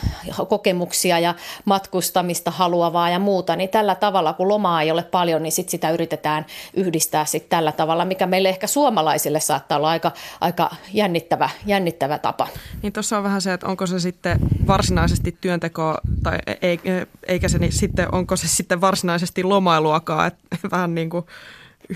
kokemuksia 0.48 1.18
ja 1.18 1.34
matkustamista 1.64 2.50
haluavaa 2.50 3.10
ja 3.10 3.18
muuta, 3.18 3.56
niin 3.56 3.70
tällä 3.70 3.94
tavalla, 3.94 4.32
kun 4.32 4.48
lomaa 4.48 4.82
ei 4.82 4.90
ole 4.90 5.02
paljon, 5.02 5.42
niin 5.42 5.52
sit 5.52 5.68
sitä 5.68 5.90
yritetään 5.90 6.46
yhdistää 6.74 7.24
sit 7.24 7.48
tällä 7.48 7.72
tavalla, 7.72 8.04
mikä 8.04 8.26
meille 8.26 8.48
ehkä 8.48 8.66
suomalaisille 8.66 9.40
saattaa 9.40 9.78
olla 9.78 9.88
aika, 9.88 10.12
aika 10.40 10.70
jännittävä, 10.92 11.50
jännittävä 11.66 12.18
tapa. 12.18 12.48
Niin 12.82 12.92
tuossa 12.92 13.18
on 13.18 13.24
vähän 13.24 13.42
se, 13.42 13.52
että 13.52 13.66
onko 13.66 13.86
se 13.86 14.00
sitten 14.00 14.38
varsinaisesti 14.66 15.36
työnteko 15.40 15.98
tai 16.22 16.38
eikä 17.28 17.48
se 17.48 17.58
niin 17.58 17.72
sitten, 17.72 18.14
onko 18.14 18.36
se 18.36 18.48
sitten 18.48 18.80
varsinaisesti 18.80 19.44
lomailuakaan, 19.44 20.26
että 20.26 20.58
vähän 20.76 20.94
niin 20.94 21.10
kuin 21.10 21.26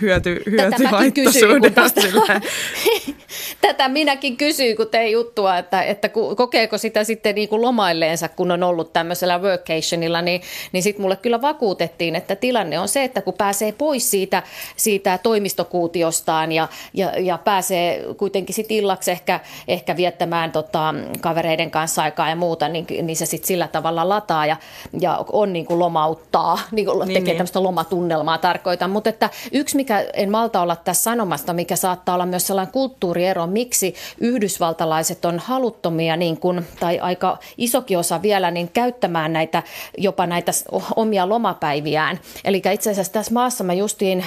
hyöty, 0.00 0.42
hyöty 0.50 0.70
Tätä 0.70 0.90
mäkin 0.90 1.12
kysyin, 1.12 1.60
kun 1.60 1.74
tästä, 1.74 2.00
Tätä 3.60 3.88
minäkin 3.88 4.36
kysyin, 4.36 4.76
kun 4.76 4.88
tein 4.88 5.12
juttua, 5.12 5.58
että, 5.58 5.82
että 5.82 6.10
kokeeko 6.36 6.78
sitä 6.78 7.04
sitten 7.04 7.34
niin 7.34 7.48
kuin 7.48 7.62
lomailleensa, 7.62 8.28
kun 8.28 8.50
on 8.50 8.62
ollut 8.62 8.92
tämmöisellä 8.92 9.38
workationilla, 9.38 10.22
niin, 10.22 10.40
niin 10.72 10.82
sitten 10.82 11.02
mulle 11.02 11.16
kyllä 11.16 11.42
vakuutettiin, 11.42 12.16
että 12.16 12.36
tilanne 12.36 12.78
on 12.78 12.88
se, 12.88 13.04
että 13.04 13.22
kun 13.22 13.34
pääsee 13.34 13.72
pois 13.72 14.10
siitä, 14.10 14.42
siitä 14.76 15.18
toimistokuutiostaan 15.22 16.52
ja, 16.52 16.68
ja, 16.94 17.12
ja 17.20 17.38
pääsee 17.38 18.04
kuitenkin 18.16 18.54
sitten 18.54 18.76
illaksi 18.76 19.10
ehkä, 19.10 19.40
ehkä 19.68 19.96
viettämään 19.96 20.52
tota, 20.52 20.94
kavereiden 21.20 21.70
kanssa 21.70 22.02
aikaa 22.02 22.28
ja 22.28 22.36
muuta, 22.36 22.68
niin, 22.68 22.86
niin 23.02 23.16
se 23.16 23.26
sitten 23.26 23.48
sillä 23.48 23.68
tavalla 23.68 24.08
lataa 24.08 24.46
ja, 24.46 24.56
ja 25.00 25.24
on 25.32 25.52
niin 25.52 25.66
kuin 25.66 25.78
lomauttaa, 25.78 26.58
niin 26.72 26.86
kuin 26.86 26.98
niin, 26.98 27.08
tekee 27.08 27.20
niin. 27.20 27.36
tämmöistä 27.36 27.62
lomatunnelmaa 27.62 28.38
tarkoitan, 28.38 28.90
mutta 28.90 29.10
että 29.10 29.30
yksi 29.52 29.76
mikä 29.84 30.04
en 30.14 30.30
malta 30.30 30.60
olla 30.60 30.76
tässä 30.76 31.02
sanomasta, 31.02 31.52
mikä 31.52 31.76
saattaa 31.76 32.14
olla 32.14 32.26
myös 32.26 32.46
sellainen 32.46 32.72
kulttuuriero, 32.72 33.46
miksi 33.46 33.94
yhdysvaltalaiset 34.18 35.24
on 35.24 35.38
haluttomia 35.38 36.16
niin 36.16 36.36
kuin, 36.36 36.66
tai 36.80 37.00
aika 37.00 37.38
isokin 37.58 37.98
osa 37.98 38.22
vielä 38.22 38.50
niin 38.50 38.70
käyttämään 38.72 39.32
näitä, 39.32 39.62
jopa 39.98 40.26
näitä 40.26 40.52
omia 40.96 41.28
lomapäiviään. 41.28 42.20
Eli 42.44 42.62
itse 42.72 42.90
asiassa 42.90 43.12
tässä 43.12 43.34
maassa 43.34 43.64
mä 43.64 43.74
justiin 43.74 44.24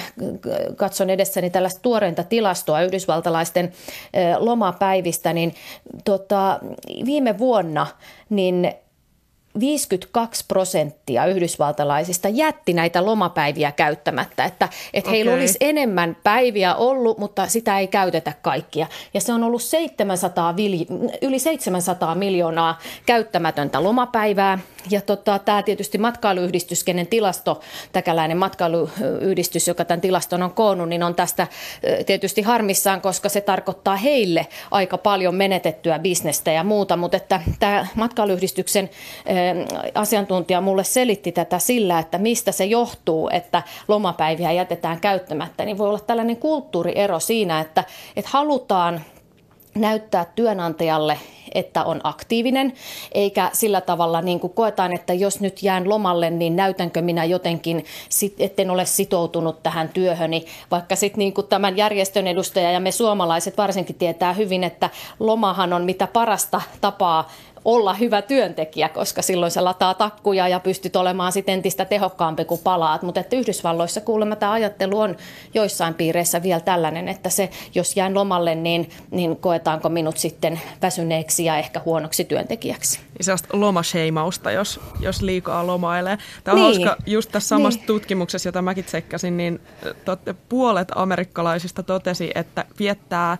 katson 0.76 1.10
edessäni 1.10 1.50
tällaista 1.50 1.80
tuoreinta 1.82 2.24
tilastoa 2.24 2.82
yhdysvaltalaisten 2.82 3.72
lomapäivistä, 4.38 5.32
niin 5.32 5.54
tota, 6.04 6.58
viime 7.04 7.38
vuonna 7.38 7.86
niin 8.30 8.72
52 9.60 10.44
prosenttia 10.48 11.26
yhdysvaltalaisista 11.26 12.28
jätti 12.28 12.72
näitä 12.72 13.04
lomapäiviä 13.04 13.72
käyttämättä, 13.72 14.44
että, 14.44 14.68
että 14.94 15.08
okay. 15.08 15.16
heillä 15.16 15.32
olisi 15.32 15.58
enemmän 15.60 16.16
päiviä 16.22 16.74
ollut, 16.74 17.18
mutta 17.18 17.48
sitä 17.48 17.78
ei 17.78 17.86
käytetä 17.86 18.32
kaikkia. 18.42 18.86
Ja 19.14 19.20
se 19.20 19.32
on 19.32 19.44
ollut 19.44 19.62
700, 19.62 20.54
yli 21.22 21.38
700 21.38 22.14
miljoonaa 22.14 22.78
käyttämätöntä 23.06 23.82
lomapäivää. 23.82 24.58
Ja 24.90 25.00
tota, 25.00 25.38
tämä 25.38 25.62
tietysti 25.62 25.98
matkailuyhdistys, 25.98 26.84
kenen 26.84 27.06
tilasto, 27.06 27.60
täkäläinen 27.92 28.36
matkailuyhdistys, 28.36 29.68
joka 29.68 29.84
tämän 29.84 30.00
tilaston 30.00 30.42
on 30.42 30.52
koonnut, 30.52 30.88
niin 30.88 31.02
on 31.02 31.14
tästä 31.14 31.46
tietysti 32.06 32.42
harmissaan, 32.42 33.00
koska 33.00 33.28
se 33.28 33.40
tarkoittaa 33.40 33.96
heille 33.96 34.46
aika 34.70 34.98
paljon 34.98 35.34
menetettyä 35.34 35.98
bisnestä 35.98 36.50
ja 36.50 36.64
muuta, 36.64 36.96
mutta 36.96 37.16
että 37.16 37.40
tämä 37.58 37.86
matkailuyhdistyksen 37.94 38.90
asiantuntija 39.94 40.60
mulle 40.60 40.84
selitti 40.84 41.32
tätä 41.32 41.58
sillä, 41.58 41.98
että 41.98 42.18
mistä 42.18 42.52
se 42.52 42.64
johtuu, 42.64 43.28
että 43.32 43.62
lomapäiviä 43.88 44.52
jätetään 44.52 45.00
käyttämättä, 45.00 45.64
niin 45.64 45.78
voi 45.78 45.88
olla 45.88 46.00
tällainen 46.00 46.36
kulttuuriero 46.36 47.20
siinä, 47.20 47.60
että, 47.60 47.84
että 48.16 48.30
halutaan 48.32 49.00
näyttää 49.74 50.26
työnantajalle, 50.34 51.18
että 51.54 51.84
on 51.84 52.00
aktiivinen, 52.04 52.72
eikä 53.12 53.50
sillä 53.52 53.80
tavalla 53.80 54.22
niin 54.22 54.40
kuin 54.40 54.52
koetaan, 54.52 54.92
että 54.92 55.14
jos 55.14 55.40
nyt 55.40 55.62
jään 55.62 55.88
lomalle, 55.88 56.30
niin 56.30 56.56
näytänkö 56.56 57.02
minä 57.02 57.24
jotenkin, 57.24 57.84
etten 58.38 58.70
ole 58.70 58.84
sitoutunut 58.84 59.62
tähän 59.62 59.88
työhöni, 59.88 60.44
vaikka 60.70 60.96
sitten 60.96 61.18
niin 61.18 61.34
kuin 61.34 61.46
tämän 61.46 61.76
järjestön 61.76 62.26
edustaja 62.26 62.72
ja 62.72 62.80
me 62.80 62.90
suomalaiset 62.90 63.56
varsinkin 63.56 63.96
tietää 63.96 64.32
hyvin, 64.32 64.64
että 64.64 64.90
lomahan 65.20 65.72
on 65.72 65.84
mitä 65.84 66.06
parasta 66.06 66.60
tapaa 66.80 67.30
olla 67.68 67.94
hyvä 67.94 68.22
työntekijä, 68.22 68.88
koska 68.88 69.22
silloin 69.22 69.52
se 69.52 69.60
lataa 69.60 69.94
takkuja 69.94 70.48
ja 70.48 70.60
pystyt 70.60 70.96
olemaan 70.96 71.32
sitten 71.32 71.52
entistä 71.52 71.84
tehokkaampi 71.84 72.44
kuin 72.44 72.60
palaat. 72.64 73.02
Mutta 73.02 73.20
että 73.20 73.36
Yhdysvalloissa 73.36 74.00
kuulemma 74.00 74.36
tämä 74.36 74.52
ajattelu 74.52 75.00
on 75.00 75.16
joissain 75.54 75.94
piireissä 75.94 76.42
vielä 76.42 76.60
tällainen, 76.60 77.08
että 77.08 77.30
se, 77.30 77.50
jos 77.74 77.96
jään 77.96 78.14
lomalle, 78.14 78.54
niin, 78.54 78.90
niin 79.10 79.36
koetaanko 79.36 79.88
minut 79.88 80.18
sitten 80.18 80.60
väsyneeksi 80.82 81.44
ja 81.44 81.58
ehkä 81.58 81.80
huonoksi 81.84 82.24
työntekijäksi. 82.24 82.98
Niin 82.98 83.24
sellaista 83.24 83.48
lomasheimausta, 83.52 84.50
jos, 84.50 84.80
jos 85.00 85.22
liikaa 85.22 85.66
lomailee. 85.66 86.18
Tämä 86.44 86.54
on 86.54 86.70
niin. 86.70 86.86
hauska, 86.86 87.02
just 87.06 87.32
tässä 87.32 87.48
samassa 87.48 87.80
niin. 87.80 87.86
tutkimuksessa, 87.86 88.48
jota 88.48 88.62
mäkin 88.62 88.84
tsekkasin, 88.84 89.36
niin 89.36 89.60
tot, 90.04 90.20
puolet 90.48 90.88
amerikkalaisista 90.94 91.82
totesi, 91.82 92.30
että 92.34 92.64
viettää 92.78 93.38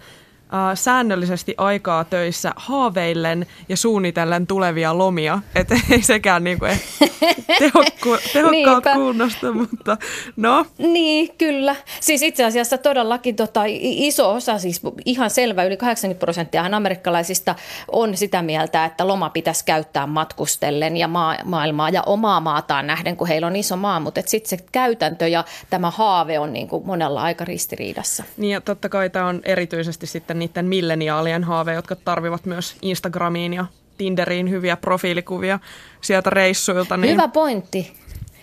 säännöllisesti 0.75 1.55
aikaa 1.57 2.05
töissä 2.05 2.53
haaveillen 2.57 3.47
ja 3.69 3.77
suunnitellen 3.77 4.47
tulevia 4.47 4.99
lomia. 4.99 5.39
Että 5.55 5.81
ei 5.91 6.03
sekään 6.03 6.45
niinku 6.45 6.65
eh, 6.65 6.83
tehokku, 7.59 8.17
tehokkaat 8.33 8.85
kuunnosta, 8.95 9.53
mutta 9.53 9.97
no. 10.37 10.67
Niin, 10.79 11.31
kyllä. 11.39 11.77
Siis 12.01 12.23
itse 12.23 12.45
asiassa 12.45 12.79
todellakin 12.79 13.37
tota, 13.37 13.63
iso 13.81 14.33
osa, 14.33 14.59
siis 14.59 14.81
ihan 15.05 15.31
selvä, 15.31 15.65
yli 15.65 15.77
80 15.77 16.21
prosenttia 16.21 16.65
amerikkalaisista 16.73 17.55
on 17.93 18.17
sitä 18.17 18.43
mieltä, 18.43 18.85
että 18.85 19.09
loma 19.09 19.31
pitäisi 19.31 19.65
käyttää 19.65 20.07
matkustellen 20.07 20.97
ja 20.97 21.09
maa, 21.09 21.37
maailmaa 21.45 21.91
ja 21.91 22.03
omaa 22.03 22.41
maataan 22.41 22.87
nähden, 22.87 23.17
kun 23.17 23.29
heillä 23.29 23.47
on 23.47 23.57
iso 23.57 23.77
maa, 23.77 24.01
mutta 24.01 24.21
sitten 24.27 24.59
se 24.59 24.65
käytäntö 24.73 25.29
ja 25.29 25.45
tämä 25.71 25.91
haave 25.91 26.39
on 26.39 26.53
niin 26.53 26.69
kuin 26.69 26.87
monella 26.87 27.23
aika 27.23 27.45
ristiriidassa. 27.45 28.25
Niin 28.37 28.53
ja 28.53 28.61
totta 28.61 28.89
kai 28.89 29.11
tämä 29.11 29.27
on 29.27 29.41
erityisesti 29.45 30.07
sitten 30.07 30.38
niiden 30.39 30.67
milleniaalien 30.67 31.45
haave, 31.45 31.75
jotka 31.75 31.97
tarvivat 31.97 32.47
myös 32.47 32.77
Instagramiin 32.83 33.55
ja 33.55 33.65
Tinderiin 33.99 34.51
hyviä 34.51 34.77
profiilikuvia 34.77 35.59
sieltä 36.01 36.31
reissuilta. 36.31 36.97
Niin... 36.97 37.13
Hyvä 37.13 37.29
pointti. 37.29 37.99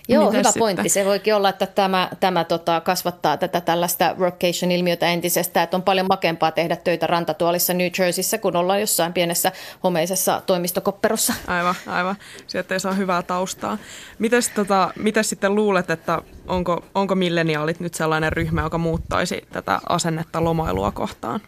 Joo, 0.08 0.32
hyvä 0.32 0.44
sitten? 0.44 0.60
pointti. 0.60 0.90
Se 0.90 1.06
voikin 1.06 1.36
olla, 1.36 1.50
että 1.50 1.66
tämä, 1.66 2.10
tämä 2.20 2.44
tota, 2.44 2.82
kasvattaa 2.82 3.38
tätä 3.38 3.62
tällaista 3.62 4.16
workation-ilmiötä 4.18 5.08
entisestä, 5.08 5.64
että 5.64 5.78
on 5.78 5.84
paljon 5.84 6.08
makempaa 6.10 6.52
tehdä 6.52 6.76
töitä 6.76 7.08
rantatuolissa 7.08 7.74
New 7.74 7.88
Jerseyssä, 8.00 8.38
kun 8.38 8.56
ollaan 8.56 8.80
jossain 8.80 9.14
pienessä 9.14 9.52
homeisessa 9.84 10.42
toimistokopperossa. 10.46 11.34
Aivan, 11.48 11.76
aivan. 11.88 12.16
Sieltä 12.48 12.74
ei 12.74 12.80
saa 12.80 12.94
hyvää 12.94 13.24
taustaa. 13.24 13.78
Mites, 14.20 14.50
tota, 14.50 14.92
mites 14.96 15.30
sitten 15.30 15.56
luulet, 15.56 15.90
että 15.90 16.22
onko, 16.48 16.86
onko 16.96 17.16
milleniaalit 17.16 17.80
nyt 17.80 17.94
sellainen 17.94 18.34
ryhmä, 18.34 18.62
joka 18.62 18.78
muuttaisi 18.78 19.42
tätä 19.52 19.80
asennetta 19.90 20.44
lomailua 20.44 20.92
kohtaan? 20.92 21.40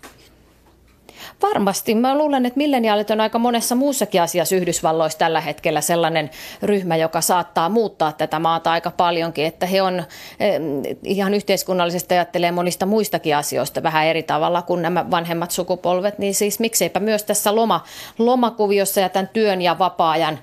Varmasti. 1.41 1.95
Mä 1.95 2.17
luulen, 2.17 2.45
että 2.45 2.57
milleniaalit 2.57 3.11
on 3.11 3.21
aika 3.21 3.39
monessa 3.39 3.75
muussakin 3.75 4.21
asiassa 4.21 4.55
Yhdysvalloissa 4.55 5.19
tällä 5.19 5.41
hetkellä 5.41 5.81
sellainen 5.81 6.29
ryhmä, 6.63 6.95
joka 6.95 7.21
saattaa 7.21 7.69
muuttaa 7.69 8.11
tätä 8.11 8.39
maata 8.39 8.71
aika 8.71 8.91
paljonkin. 8.91 9.45
Että 9.45 9.65
he 9.65 9.81
on 9.81 10.03
ihan 11.03 11.33
yhteiskunnallisesti 11.33 12.13
ajattelee 12.13 12.51
monista 12.51 12.85
muistakin 12.85 13.35
asioista 13.35 13.83
vähän 13.83 14.05
eri 14.05 14.23
tavalla 14.23 14.61
kuin 14.61 14.81
nämä 14.81 15.11
vanhemmat 15.11 15.51
sukupolvet. 15.51 16.19
Niin 16.19 16.35
siis 16.35 16.59
mikseipä 16.59 16.99
myös 16.99 17.23
tässä 17.23 17.55
loma, 17.55 17.83
lomakuviossa 18.19 19.01
ja 19.01 19.09
tämän 19.09 19.29
työn 19.33 19.61
ja 19.61 19.79
vapaa-ajan 19.79 20.39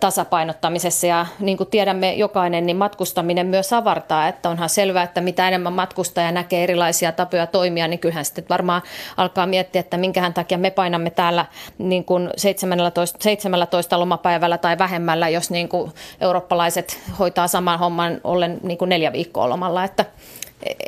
tasapainottamisessa. 0.00 1.06
Ja 1.06 1.26
niin 1.40 1.56
kuin 1.56 1.70
tiedämme 1.70 2.14
jokainen, 2.14 2.66
niin 2.66 2.76
matkustaminen 2.76 3.46
myös 3.46 3.72
avartaa. 3.72 4.28
Että 4.28 4.48
onhan 4.48 4.68
selvää, 4.68 5.02
että 5.02 5.20
mitä 5.20 5.48
enemmän 5.48 5.72
matkustaja 5.72 6.32
näkee 6.32 6.64
erilaisia 6.64 7.12
tapoja 7.12 7.46
toimia, 7.46 7.88
niin 7.88 7.98
kyllähän 7.98 8.24
sitten 8.24 8.44
varmaan 8.48 8.82
alkaa 9.16 9.46
miettiä, 9.46 9.80
että 9.80 9.96
minkähän 10.08 10.34
takia 10.34 10.58
me 10.58 10.70
painamme 10.70 11.10
täällä 11.10 11.46
niin 11.78 12.04
kuin 12.04 12.30
17, 12.36 13.18
17 13.20 14.00
lomapäivällä 14.00 14.58
tai 14.58 14.78
vähemmällä, 14.78 15.28
jos 15.28 15.50
niin 15.50 15.68
kuin 15.68 15.92
eurooppalaiset 16.20 17.00
hoitaa 17.18 17.48
saman 17.48 17.78
homman 17.78 18.20
ollen 18.24 18.60
niin 18.62 18.78
kuin 18.78 18.88
neljä 18.88 19.12
viikkoa 19.12 19.48
lomalla. 19.48 19.84
Että, 19.84 20.04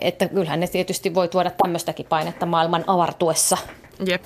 että 0.01 0.29
kyllähän 0.29 0.61
ne 0.61 0.67
tietysti 0.67 1.15
voi 1.15 1.29
tuoda 1.29 1.51
tämmöistäkin 1.51 2.07
painetta 2.07 2.47
maailman 2.47 2.85
avartuessa. 2.87 3.59
Jep. 4.07 4.25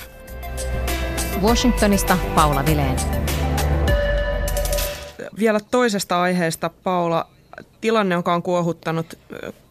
Washingtonista 1.42 2.18
Paula 2.34 2.66
Vileen. 2.66 2.96
Vielä 5.38 5.60
toisesta 5.70 6.22
aiheesta, 6.22 6.70
Paula. 6.84 7.26
Tilanne, 7.80 8.14
joka 8.14 8.34
on 8.34 8.42
kuohuttanut 8.42 9.06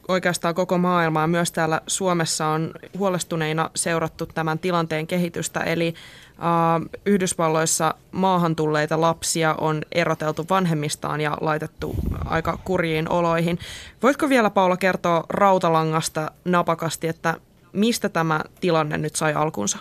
oikeastaan 0.07 0.55
koko 0.55 0.77
maailmaa. 0.77 1.27
Myös 1.27 1.51
täällä 1.51 1.81
Suomessa 1.87 2.47
on 2.47 2.71
huolestuneina 2.97 3.69
seurattu 3.75 4.25
tämän 4.25 4.59
tilanteen 4.59 5.07
kehitystä, 5.07 5.59
eli 5.59 5.87
äh, 6.27 7.01
Yhdysvalloissa 7.05 7.93
maahan 8.11 8.55
tulleita 8.55 9.01
lapsia 9.01 9.55
on 9.57 9.81
eroteltu 9.91 10.45
vanhemmistaan 10.49 11.21
ja 11.21 11.37
laitettu 11.41 11.95
aika 12.25 12.59
kurjiin 12.63 13.09
oloihin. 13.09 13.59
Voitko 14.03 14.29
vielä 14.29 14.49
Paula 14.49 14.77
kertoa 14.77 15.23
rautalangasta 15.29 16.31
napakasti, 16.45 17.07
että 17.07 17.33
mistä 17.73 18.09
tämä 18.09 18.41
tilanne 18.61 18.97
nyt 18.97 19.15
sai 19.15 19.33
alkunsa? 19.33 19.77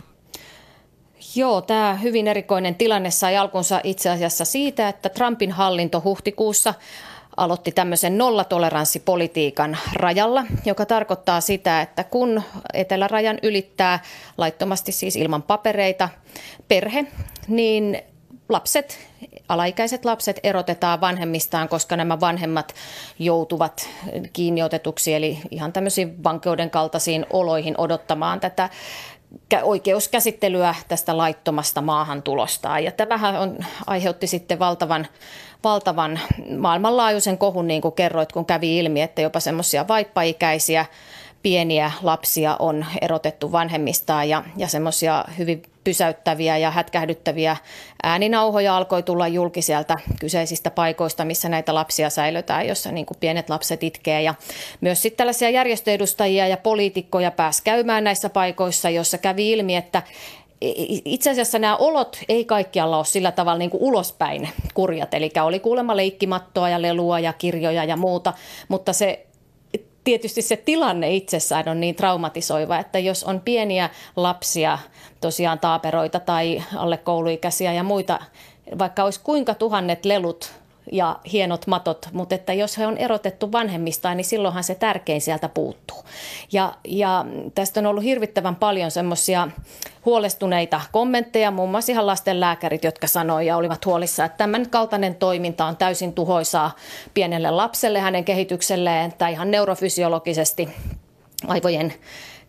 Joo, 1.35 1.61
tämä 1.61 1.95
hyvin 1.95 2.29
erikoinen 2.29 2.75
tilanne 2.75 3.11
sai 3.11 3.37
alkunsa 3.37 3.81
itse 3.85 4.11
asiassa 4.11 4.45
siitä, 4.45 4.89
että 4.89 5.09
Trumpin 5.09 5.53
hallinto 5.53 6.03
huhtikuussa 6.05 6.75
aloitti 7.37 7.73
tämmöisen 7.73 8.19
nollatoleranssipolitiikan 8.19 9.79
rajalla, 9.95 10.45
joka 10.65 10.87
tarkoittaa 10.87 11.41
sitä, 11.41 11.81
että 11.81 12.05
kun 12.05 12.43
etelärajan 12.75 13.39
ylittää 13.43 14.03
laittomasti 14.39 14.93
siis 14.93 15.17
ilman 15.17 15.43
papereita 15.43 16.09
perhe, 16.69 17.07
niin 17.49 18.03
lapset, 18.49 18.99
alaikäiset 19.49 20.05
lapset 20.05 20.41
erotetaan 20.43 21.01
vanhemmistaan, 21.01 21.69
koska 21.69 21.97
nämä 21.97 22.21
vanhemmat 22.21 22.75
joutuvat 23.19 23.89
kiinniotetuksi, 24.33 25.15
eli 25.15 25.39
ihan 25.51 25.73
tämmöisiin 25.73 26.25
vankeuden 26.25 26.71
kaltaisiin 26.71 27.27
oloihin 27.31 27.75
odottamaan 27.79 28.41
tätä 28.41 28.69
oikeuskäsittelyä 29.63 30.75
tästä 30.89 31.17
laittomasta 31.17 31.81
maahantulosta. 31.81 32.79
Ja 32.79 32.93
tämähän 32.93 33.37
on, 33.37 33.59
aiheutti 33.87 34.27
sitten 34.27 34.59
valtavan, 34.59 35.07
valtavan 35.65 36.21
maailmanlaajuisen 36.59 37.39
kohun, 37.39 37.67
niin 37.67 37.83
kuin 37.83 37.95
kerroit, 37.95 38.33
kun 38.33 38.47
kävi 38.47 38.79
ilmi, 38.79 39.03
että 39.03 39.23
jopa 39.23 39.41
semmoisia 39.41 39.89
vaippaikäisiä 39.89 40.87
pieniä 41.43 41.93
lapsia 42.03 42.57
on 42.59 42.87
erotettu 43.01 43.53
vanhemmistaan 43.53 44.29
ja, 44.29 44.43
ja 44.57 44.69
semmoisia 44.69 45.25
hyvin 45.39 45.63
pysäyttäviä 45.85 46.57
ja 46.59 46.71
hätkähdyttäviä 46.71 47.57
ääninauhoja 48.03 48.77
alkoi 48.77 49.03
tulla 49.03 49.29
julki 49.29 49.63
sieltä 49.63 49.97
kyseisistä 50.21 50.71
paikoista, 50.71 51.25
missä 51.25 51.49
näitä 51.49 51.75
lapsia 51.75 52.11
säilötään, 52.11 52.69
jossa 52.69 52.93
niin 52.93 53.07
kuin 53.07 53.17
pienet 53.21 53.51
lapset 53.51 53.83
itkee. 53.83 54.23
Ja 54.23 54.35
myös 54.81 55.03
sitten 55.03 55.17
tällaisia 55.17 55.51
järjestöedustajia 55.51 56.47
ja 56.47 56.57
poliitikkoja 56.57 57.31
pääsi 57.31 57.63
käymään 57.65 58.05
näissä 58.05 58.29
paikoissa, 58.29 58.91
jossa 58.91 59.19
kävi 59.19 59.53
ilmi, 59.53 59.77
että 59.77 60.03
itse 61.05 61.31
asiassa 61.31 61.59
nämä 61.59 61.77
olot 61.77 62.19
ei 62.29 62.45
kaikkialla 62.45 62.97
ole 62.97 63.05
sillä 63.05 63.33
tavalla 63.33 63.59
niin 63.59 63.71
kuin 63.71 63.83
ulospäin 63.83 64.49
kurjat. 64.75 65.15
Eli 65.15 65.31
oli 65.43 65.61
kuulemma 65.61 65.97
leikkimattoa 65.97 66.69
ja 66.69 66.83
lelua 66.83 67.21
ja 67.21 67.33
kirjoja 67.33 67.85
ja 67.85 67.97
muuta, 67.97 68.33
mutta 68.69 68.93
se 68.93 69.27
tietysti 70.05 70.43
se 70.43 70.57
tilanne 70.57 71.15
itsessään 71.15 71.69
on 71.69 71.81
niin 71.81 71.95
traumatisoiva, 71.95 72.79
että 72.79 72.99
jos 72.99 73.25
on 73.25 73.41
pieniä 73.41 73.91
lapsia, 74.17 74.79
tosiaan 75.21 75.59
taaperoita 75.59 76.21
tai 76.21 76.63
alle 76.77 76.97
kouluikäisiä 76.97 77.73
ja 77.73 77.83
muita, 77.83 78.21
vaikka 78.79 79.05
olisi 79.05 79.21
kuinka 79.25 79.55
tuhannet 79.55 80.05
lelut 80.05 80.62
ja 80.93 81.19
hienot 81.33 81.67
matot, 81.67 82.09
mutta 82.13 82.35
että 82.35 82.53
jos 82.53 82.79
he 82.79 82.87
on 82.87 82.99
erotettu 82.99 83.53
vanhemmistaan, 83.53 84.17
niin 84.17 84.25
silloinhan 84.25 84.65
se 84.65 84.75
tärkein 84.75 85.21
sieltä 85.21 85.49
puuttuu. 85.49 86.05
Ja, 86.53 86.75
ja 86.85 87.27
tästä 87.55 87.81
on 87.81 87.87
ollut 87.87 88.05
hirvittävän 88.05 88.57
paljon 88.57 88.91
semmoisia 88.91 89.49
huolestuneita 90.05 90.81
kommentteja, 90.93 91.51
muun 91.51 91.71
muassa 91.71 91.93
ihan 91.93 92.07
lastenlääkärit, 92.07 92.85
jotka 92.85 93.07
sanoivat 93.07 93.47
ja 93.47 93.57
olivat 93.57 93.87
huolissa, 93.87 94.25
että 94.25 94.39
tämän 94.39 94.71
kaltainen 94.71 95.15
toiminta 95.15 95.65
on 95.65 95.77
täysin 95.77 96.13
tuhoisaa 96.13 96.77
pienelle 97.15 97.51
lapselle, 97.51 98.01
hänen 98.01 98.25
kehitykselleen 98.25 99.13
tai 99.19 99.33
ihan 99.33 99.51
neurofysiologisesti 99.51 100.69
aivojen 101.49 101.95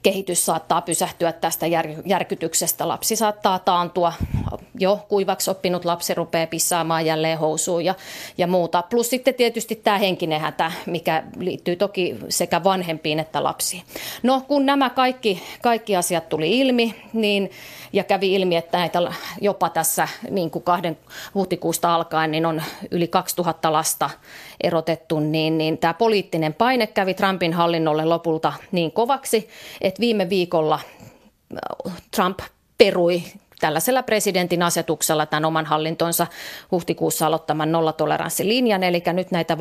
kehitys 0.03 0.45
saattaa 0.45 0.81
pysähtyä 0.81 1.31
tästä 1.31 1.67
jär, 1.67 1.87
järkytyksestä. 2.05 2.87
Lapsi 2.87 3.15
saattaa 3.15 3.59
taantua, 3.59 4.13
jo 4.79 5.05
kuivaksi 5.09 5.51
oppinut 5.51 5.85
lapsi 5.85 6.13
rupeaa 6.13 6.47
pissaamaan 6.47 7.05
jälleen 7.05 7.37
housuun 7.37 7.85
ja, 7.85 7.95
ja 8.37 8.47
muuta. 8.47 8.83
Plus 8.89 9.09
sitten 9.09 9.33
tietysti 9.33 9.75
tämä 9.75 9.97
henkinen 9.97 10.41
hätä, 10.41 10.71
mikä 10.85 11.23
liittyy 11.37 11.75
toki 11.75 12.15
sekä 12.29 12.63
vanhempiin 12.63 13.19
että 13.19 13.43
lapsiin. 13.43 13.83
No 14.23 14.41
kun 14.47 14.65
nämä 14.65 14.89
kaikki, 14.89 15.43
kaikki 15.61 15.95
asiat 15.95 16.29
tuli 16.29 16.59
ilmi, 16.59 16.95
niin 17.13 17.51
ja 17.93 18.03
kävi 18.03 18.35
ilmi, 18.35 18.55
että 18.55 18.77
näitä 18.77 18.99
jopa 19.41 19.69
tässä 19.69 20.07
niin 20.29 20.51
kuin 20.51 20.63
kahden 20.63 20.97
huhtikuusta 21.33 21.95
alkaen 21.95 22.31
niin 22.31 22.45
on 22.45 22.63
yli 22.91 23.07
2000 23.07 23.73
lasta 23.73 24.09
erotettu, 24.63 25.19
niin, 25.19 25.57
niin 25.57 25.77
tämä 25.77 25.93
poliittinen 25.93 26.53
paine 26.53 26.87
kävi 26.87 27.13
Trumpin 27.13 27.53
hallinnolle 27.53 28.05
lopulta 28.05 28.53
niin 28.71 28.91
kovaksi, 28.91 29.49
että 29.81 29.99
viime 29.99 30.29
viikolla 30.29 30.79
äh, 31.85 31.93
Trump 32.15 32.39
perui 32.77 33.23
tällaisella 33.59 34.03
presidentin 34.03 34.63
asetuksella 34.63 35.25
tämän 35.25 35.45
oman 35.45 35.65
hallintonsa 35.65 36.27
huhtikuussa 36.71 37.27
aloittaman 37.27 37.71
nollatoleranssilinjan, 37.71 38.83
eli 38.83 39.03
nyt 39.13 39.31
näitä 39.31 39.57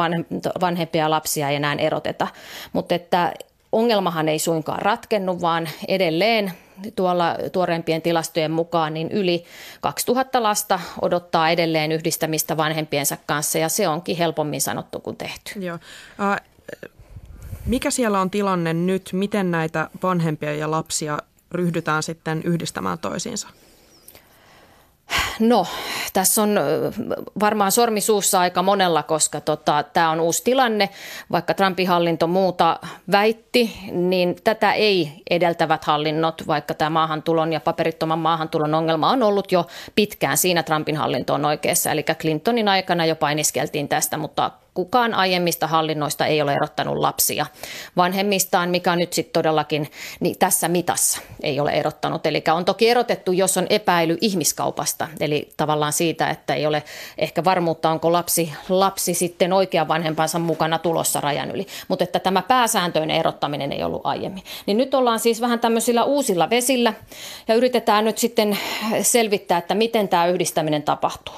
vanhempia 0.61 1.11
lapsia 1.11 1.49
ei 1.49 1.57
enää 1.57 1.75
eroteta. 1.79 2.29
Mutta 2.73 2.95
että 2.95 3.33
ongelmahan 3.73 4.29
ei 4.29 4.39
suinkaan 4.39 4.83
ratkennut, 4.83 5.41
vaan 5.41 5.69
edelleen 5.89 6.53
tuolla 6.97 7.37
tuoreimpien 7.53 8.03
tilastojen 8.03 8.51
mukaan 8.51 8.95
niin 8.95 9.11
yli 9.11 9.45
2000 9.81 10.43
lasta 10.43 10.81
odottaa 11.03 11.51
edelleen 11.51 11.93
yhdistämistä 11.93 12.57
vanhempiensa 12.57 13.17
kanssa 13.27 13.59
ja 13.59 13.69
se 13.69 13.89
onkin 13.89 14.17
helpommin 14.17 14.61
sanottu 14.61 15.01
kuin 15.01 15.17
tehty. 15.17 15.61
Joo. 15.61 15.79
mikä 17.67 17.91
siellä 17.91 18.21
on 18.21 18.31
tilanne 18.31 18.73
nyt? 18.73 19.11
Miten 19.13 19.51
näitä 19.51 19.91
vanhempia 20.03 20.55
ja 20.55 20.71
lapsia 20.71 21.19
ryhdytään 21.53 22.03
sitten 22.03 22.43
yhdistämään 22.45 22.99
toisiinsa? 22.99 23.49
No, 25.41 25.67
tässä 26.13 26.43
on 26.43 26.61
varmaan 27.41 27.73
sormi 27.73 28.01
suussa 28.01 28.41
aika 28.41 28.63
monella, 28.63 29.03
koska 29.03 29.41
tota, 29.41 29.83
tämä 29.83 30.11
on 30.11 30.21
uusi 30.21 30.45
tilanne. 30.45 30.89
Vaikka 31.31 31.55
Trumpin 31.55 31.89
hallinto 31.89 32.27
muuta 32.27 32.79
väitti, 33.13 33.79
niin 33.93 34.37
tätä 34.45 34.73
ei 34.73 35.13
edeltävät 35.31 35.85
hallinnot, 35.85 36.43
vaikka 36.47 36.75
tämä 36.75 36.91
maahantulon 36.91 37.53
ja 37.53 37.61
paperittoman 37.61 38.19
maahantulon 38.19 38.75
ongelma 38.75 39.11
on 39.11 39.23
ollut 39.23 39.53
jo 39.53 39.67
pitkään. 39.95 40.37
Siinä 40.37 40.63
Trumpin 40.63 40.97
hallinto 40.97 41.35
on 41.35 41.45
oikeassa, 41.45 41.91
eli 41.91 42.03
Clintonin 42.03 42.69
aikana 42.69 43.07
jo 43.07 43.17
painiskeltiin 43.17 43.89
tästä, 43.89 44.17
mutta 44.17 44.51
kukaan 44.75 45.15
aiemmista 45.15 45.67
hallinnoista 45.67 46.27
ei 46.27 46.43
ole 46.43 46.55
erottanut 46.55 46.97
lapsia 46.97 47.47
vanhemmistaan, 47.97 48.71
mikä 48.71 48.97
nyt 48.97 49.13
sitten 49.13 49.33
todellakin 49.33 49.91
niin 50.21 50.39
tässä 50.39 50.69
mitassa 50.69 51.21
ei 51.43 51.61
ole 51.61 51.71
erottanut. 51.71 52.27
Eli 52.27 52.45
on 52.55 52.65
toki 52.65 52.89
erotettu, 52.89 53.33
jos 53.33 53.57
on 53.57 53.67
epäily 53.71 54.19
ihmiskaupasta, 54.21 55.09
eli 55.21 55.49
tavallaan 55.57 55.93
siitä, 55.93 56.31
että 56.31 56.55
ei 56.55 56.67
ole 56.67 56.83
ehkä 57.19 57.45
varmuutta, 57.45 57.91
onko 57.91 58.13
lapsi, 58.13 58.53
lapsi 58.69 59.15
sitten 59.15 59.53
oikean 59.53 59.89
vanhempansa 59.89 60.39
mukana 60.39 60.79
tulossa 60.79 61.21
rajan 61.21 61.51
yli. 61.51 61.67
Mutta 61.89 62.05
että 62.05 62.19
tämä 62.19 62.43
pääsääntöinen 62.43 63.17
erottaminen 63.17 63.73
ei 63.73 63.85
ollut 63.85 64.07
aiemmin. 64.07 64.43
Niin 64.67 64.77
nyt 64.77 64.95
ollaan 64.95 65.19
siis 65.21 65.41
vähän 65.41 65.61
tämmöisillä 65.61 66.05
uusilla 66.05 66.51
vesillä 66.51 66.95
ja 67.49 67.55
yritetään 67.55 68.05
nyt 68.05 68.19
sitten 68.19 68.59
selvittää, 69.03 69.59
että 69.59 69.75
miten 69.75 70.09
tämä 70.09 70.27
yhdistäminen 70.27 70.83
tapahtuu. 70.83 71.35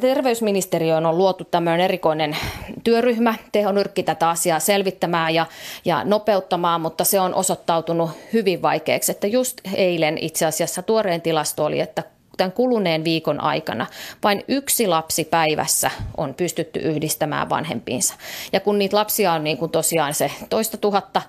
Terveysministeriöön 0.00 1.06
on 1.06 1.18
luotu 1.18 1.44
tämmöinen 1.44 1.80
erikoinen 1.80 2.36
työryhmä 2.84 3.34
Teho 3.52 3.72
Nyrkki 3.72 4.02
tätä 4.02 4.28
asiaa 4.28 4.60
selvittämään 4.60 5.34
ja, 5.34 5.46
ja 5.84 6.04
nopeuttamaan, 6.04 6.80
mutta 6.80 7.04
se 7.04 7.20
on 7.20 7.34
osoittautunut 7.34 8.10
hyvin 8.32 8.62
vaikeaksi. 8.62 9.12
Että 9.12 9.26
just 9.26 9.60
eilen 9.74 10.18
itse 10.18 10.46
asiassa 10.46 10.82
tuoreen 10.82 11.22
tilasto 11.22 11.64
oli, 11.64 11.80
että 11.80 12.02
tämän 12.36 12.52
kuluneen 12.52 13.04
viikon 13.04 13.40
aikana 13.40 13.86
vain 14.22 14.44
yksi 14.48 14.86
lapsi 14.86 15.24
päivässä 15.24 15.90
on 16.16 16.34
pystytty 16.34 16.80
yhdistämään 16.80 17.48
vanhempiinsa. 17.48 18.14
Ja 18.52 18.60
kun 18.60 18.78
niitä 18.78 18.96
lapsia 18.96 19.32
on 19.32 19.44
niin 19.44 19.58
kuin 19.58 19.70
tosiaan 19.70 20.14
se 20.14 20.30
toista 20.50 20.76
tuhatta 20.76 21.22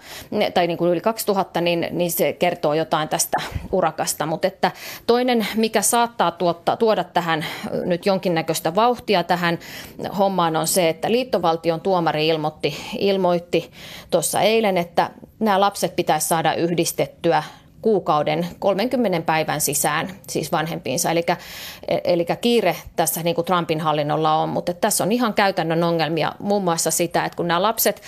tai 0.54 0.68
niin 0.68 0.78
kuin 0.78 0.91
yli 0.91 1.02
2000, 1.02 1.62
niin, 1.62 1.88
niin 1.91 2.12
se 2.12 2.34
kertoo 2.34 2.74
jotain 2.74 3.10
tästä 3.10 3.38
urakasta. 3.72 4.26
Mutta 4.26 4.48
että 4.48 4.72
toinen, 5.08 5.48
mikä 5.56 5.82
saattaa 5.82 6.32
tuottaa, 6.32 6.78
tuoda 6.78 7.04
tähän 7.04 7.46
nyt 7.86 8.06
jonkinnäköistä 8.06 8.76
vauhtia 8.76 9.24
tähän 9.24 9.60
hommaan 10.18 10.56
on 10.56 10.68
se, 10.68 10.89
että 10.89 11.12
liittovaltion 11.12 11.82
tuomari 11.82 12.28
ilmoitti, 12.28 12.78
ilmoitti 12.98 13.72
tuossa 14.12 14.41
eilen, 14.41 14.78
että 14.78 15.10
nämä 15.39 15.60
lapset 15.60 15.96
pitäisi 15.96 16.28
saada 16.28 16.54
yhdistettyä 16.54 17.44
kuukauden 17.86 18.48
30 18.60 19.21
päivän 19.21 19.62
sisään 19.62 20.10
siis 20.30 20.52
vanhempiinsa. 20.52 21.12
Eli, 21.12 21.26
eli 22.04 22.26
kiire 22.41 22.76
tässä 22.95 23.24
niin 23.24 23.36
kuin 23.36 23.45
Trumpin 23.45 23.82
hallinnolla 23.82 24.36
on, 24.36 24.50
mutta 24.50 24.74
tässä 24.74 25.04
on 25.04 25.12
ihan 25.12 25.34
käytännön 25.34 25.84
ongelmia 25.84 26.32
muun 26.39 26.63
muassa 26.63 26.91
sitä, 26.91 27.26
että 27.26 27.36
kun 27.36 27.48
nämä 27.48 27.62
lapset 27.62 28.02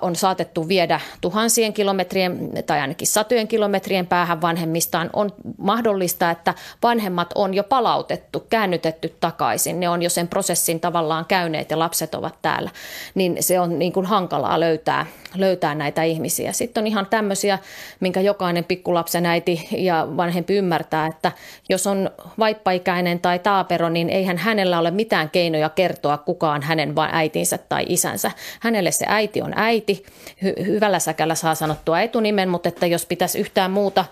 on 0.00 0.16
saatettu 0.16 0.68
viedä 0.68 1.00
tuhansien 1.20 1.72
kilometrien 1.72 2.50
tai 2.66 2.80
ainakin 2.80 3.06
satojen 3.06 3.48
kilometrien 3.48 4.06
päähän 4.06 4.40
vanhemmistaan, 4.40 5.10
on 5.12 5.30
mahdollista, 5.58 6.30
että 6.30 6.54
vanhemmat 6.82 7.30
on 7.34 7.54
jo 7.54 7.64
palautettu, 7.64 8.46
käännytetty 8.50 9.16
takaisin. 9.20 9.80
Ne 9.80 9.88
on 9.88 10.02
jo 10.02 10.10
sen 10.10 10.28
prosessin 10.28 10.80
tavallaan 10.80 11.24
käyneet 11.24 11.70
ja 11.70 11.78
lapset 11.78 12.14
ovat 12.14 12.34
täällä. 12.42 12.70
Niin 13.14 13.36
se 13.40 13.60
on 13.60 13.78
niin 13.78 13.92
kuin 13.92 14.06
hankalaa 14.06 14.60
löytää, 14.60 15.06
löytää 15.34 15.74
näitä 15.74 16.02
ihmisiä. 16.02 16.52
Sitten 16.52 16.82
on 16.82 16.86
ihan 16.86 17.06
tämmöisiä, 17.06 17.58
minkä 18.00 18.20
jokainen 18.20 18.64
pikkulapsen 18.64 19.26
äiti 19.26 19.68
ja 19.70 20.08
vanhempi 20.16 20.54
ymmärtää, 20.54 21.06
että 21.06 21.32
jos 21.68 21.86
on 21.86 22.10
vaippaikäinen 22.38 23.20
tai 23.20 23.38
taapero, 23.38 23.88
niin 23.88 24.10
eihän 24.10 24.38
hänellä 24.38 24.78
ole 24.78 24.90
mitään 24.90 25.30
keinoja 25.30 25.68
kertoa 25.68 26.18
kukaan 26.18 26.62
hänen 26.62 26.94
äitinsä 27.12 27.58
tai 27.58 27.84
isänsä. 27.88 28.30
Hänelle 28.60 28.90
se 28.90 29.04
äiti 29.08 29.41
on 29.42 29.52
äiti. 29.56 30.04
Hy- 30.44 30.66
hyvällä 30.66 30.98
säkällä 30.98 31.34
saa 31.34 31.54
sanottua 31.54 32.00
etunimen, 32.00 32.48
mutta 32.48 32.68
että 32.68 32.86
jos 32.86 33.06
pitäisi 33.06 33.38
yhtään 33.38 33.70
muuta 33.70 34.04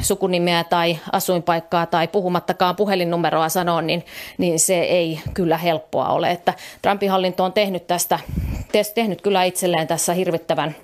sukunimeä 0.00 0.64
tai 0.64 0.98
asuinpaikkaa 1.12 1.86
tai 1.86 2.08
puhumattakaan 2.08 2.76
puhelinnumeroa 2.76 3.48
sanoa, 3.48 3.82
niin, 3.82 4.04
niin 4.38 4.58
se 4.60 4.80
ei 4.80 5.20
kyllä 5.34 5.56
helppoa 5.56 6.08
ole. 6.08 6.30
Että 6.30 6.54
Trumpin 6.82 7.10
hallinto 7.10 7.44
on 7.44 7.52
tehnyt 7.52 7.86
tästä, 7.86 8.18
tehnyt 8.94 9.22
kyllä 9.22 9.44
itselleen 9.44 9.86
tässä 9.86 10.14
hirvittävän 10.14 10.76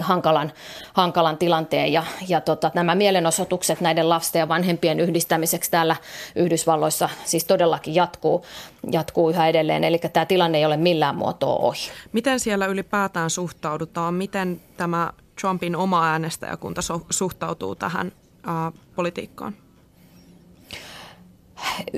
hankalan, 0.00 0.52
hankalan 0.92 1.38
tilanteen 1.38 1.92
ja, 1.92 2.04
ja 2.28 2.40
tota, 2.40 2.70
nämä 2.74 2.94
mielenosoitukset 2.94 3.80
näiden 3.80 4.08
lasten 4.08 4.40
ja 4.40 4.48
vanhempien 4.48 5.00
yhdistämiseksi 5.00 5.70
täällä 5.70 5.96
Yhdysvalloissa 6.36 7.08
siis 7.24 7.44
todellakin 7.44 7.94
jatkuu, 7.94 8.44
jatkuu 8.92 9.30
yhä 9.30 9.48
edelleen, 9.48 9.84
eli 9.84 9.98
tämä 9.98 10.26
tilanne 10.26 10.58
ei 10.58 10.66
ole 10.66 10.76
millään 10.76 11.16
muotoa 11.16 11.56
ohi. 11.56 11.90
Miten 12.12 12.40
siellä 12.40 12.66
ylipäätään 12.66 13.30
suhtaudutaan, 13.30 14.14
miten 14.14 14.60
tämä 14.76 15.12
Trumpin 15.40 15.76
oma 15.76 16.10
äänestäjäkunta 16.10 16.80
suhtautuu 17.10 17.74
tähän 17.74 18.12
ää, 18.46 18.72
politiikkaan? 18.96 19.67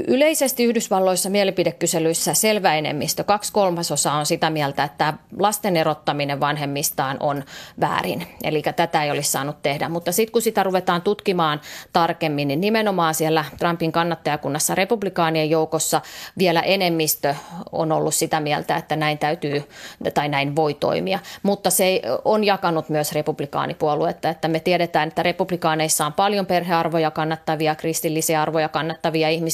Yleisesti 0.07 0.65
Yhdysvalloissa 0.65 1.31
mielipidekyselyissä 1.31 2.35
selvä 2.35 2.75
enemmistö, 2.75 3.25
kaksi 3.25 3.53
kolmasosaa 3.53 4.19
on 4.19 4.27
sitä 4.27 4.51
mieltä, 4.51 4.85
että 4.85 5.15
lasten 5.39 5.77
erottaminen 5.77 6.41
vanhemmistaan 6.41 7.17
on 7.21 7.45
väärin. 7.81 8.27
Eli 8.45 8.63
tätä 8.63 9.05
ei 9.05 9.11
olisi 9.11 9.31
saanut 9.31 9.63
tehdä. 9.63 9.89
Mutta 9.89 10.13
sitten 10.13 10.33
kun 10.33 10.43
sitä 10.43 10.63
ruvetaan 10.63 11.03
tutkimaan 11.03 11.61
tarkemmin, 11.93 12.49
niin 12.49 12.61
nimenomaan 12.61 13.15
siellä 13.15 13.45
Trumpin 13.59 13.93
kannattajakunnassa 13.93 14.75
republikaanien 14.75 15.51
joukossa 15.51 16.01
vielä 16.39 16.61
enemmistö 16.61 17.35
on 17.73 17.93
ollut 17.93 18.15
sitä 18.15 18.41
mieltä, 18.41 18.77
että 18.77 18.97
näin 18.97 19.19
täytyy 19.19 19.69
tai 20.15 20.29
näin 20.29 20.57
voi 20.57 20.75
toimia. 20.75 21.19
Mutta 21.43 21.71
se 21.71 22.03
on 22.25 22.45
jakanut 22.45 22.89
myös 22.89 23.13
republikaanipuoluetta, 23.13 24.29
että 24.29 24.49
me 24.49 24.61
tiedetään, 24.61 25.09
että 25.09 25.23
republikaaneissa 25.23 26.07
on 26.07 26.13
paljon 26.13 26.47
perhearvoja 26.47 27.11
kannattavia, 27.11 27.75
kristillisiä 27.75 28.43
arvoja 28.43 28.69
kannattavia 28.69 29.29
ihmisiä, 29.29 29.50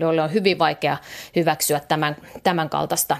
joille 0.00 0.22
on 0.22 0.32
hyvin 0.32 0.58
vaikea 0.58 0.96
hyväksyä 1.36 1.80
tämän, 1.80 2.16
tämän 2.42 2.70
kaltaista 2.70 3.16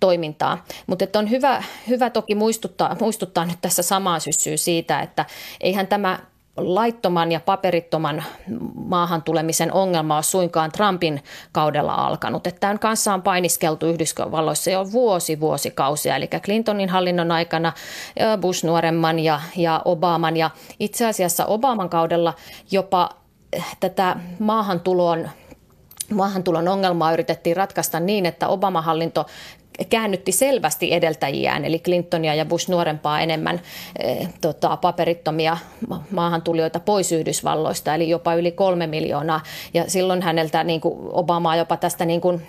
toimintaa. 0.00 0.64
Mutta 0.86 1.18
on 1.18 1.30
hyvä, 1.30 1.62
hyvä 1.88 2.10
toki 2.10 2.34
muistuttaa, 2.34 2.96
muistuttaa 3.00 3.44
nyt 3.44 3.58
tässä 3.60 3.82
samaan 3.82 4.20
syssyyn 4.20 4.58
siitä, 4.58 5.00
että 5.00 5.24
eihän 5.60 5.86
tämä 5.86 6.18
laittoman 6.56 7.32
ja 7.32 7.40
paperittoman 7.40 8.24
maahan 8.74 9.22
tulemisen 9.22 9.72
ongelma 9.72 10.16
on 10.16 10.24
suinkaan 10.24 10.72
Trumpin 10.72 11.22
kaudella 11.52 11.94
alkanut. 11.94 12.46
Että 12.46 12.60
tämän 12.60 12.78
kanssa 12.78 13.14
on 13.14 13.22
painiskeltu 13.22 13.86
Yhdysvalloissa 13.86 14.70
jo 14.70 14.92
vuosi 14.92 15.40
vuosikausia, 15.40 16.16
eli 16.16 16.28
Clintonin 16.28 16.88
hallinnon 16.88 17.32
aikana 17.32 17.72
Bush 18.40 18.64
nuoremman 18.64 19.18
ja, 19.18 19.40
ja 19.56 19.82
Obaman. 19.84 20.36
Ja 20.36 20.50
itse 20.80 21.06
asiassa 21.06 21.46
Obaman 21.46 21.88
kaudella 21.90 22.34
jopa 22.70 23.10
tätä 23.80 24.16
maahantulon 24.38 25.28
maahantulon 26.14 26.68
ongelmaa 26.68 27.12
yritettiin 27.12 27.56
ratkaista 27.56 28.00
niin, 28.00 28.26
että 28.26 28.48
Obama-hallinto 28.48 29.26
käännytti 29.90 30.32
selvästi 30.32 30.94
edeltäjiään, 30.94 31.64
eli 31.64 31.78
Clintonia 31.78 32.34
ja 32.34 32.44
Bush 32.44 32.70
nuorempaa 32.70 33.20
enemmän 33.20 33.60
e, 33.98 34.26
tota, 34.40 34.76
paperittomia 34.76 35.56
maahantulijoita 36.10 36.80
pois 36.80 37.12
Yhdysvalloista, 37.12 37.94
eli 37.94 38.08
jopa 38.08 38.34
yli 38.34 38.52
kolme 38.52 38.86
miljoonaa. 38.86 39.40
Ja 39.74 39.84
silloin 39.90 40.22
häneltä 40.22 40.64
niin 40.64 40.80
kuin 40.80 40.94
Obamaa 41.12 41.56
jopa 41.56 41.76
tästä 41.76 42.04
niin 42.04 42.20
kuin 42.20 42.48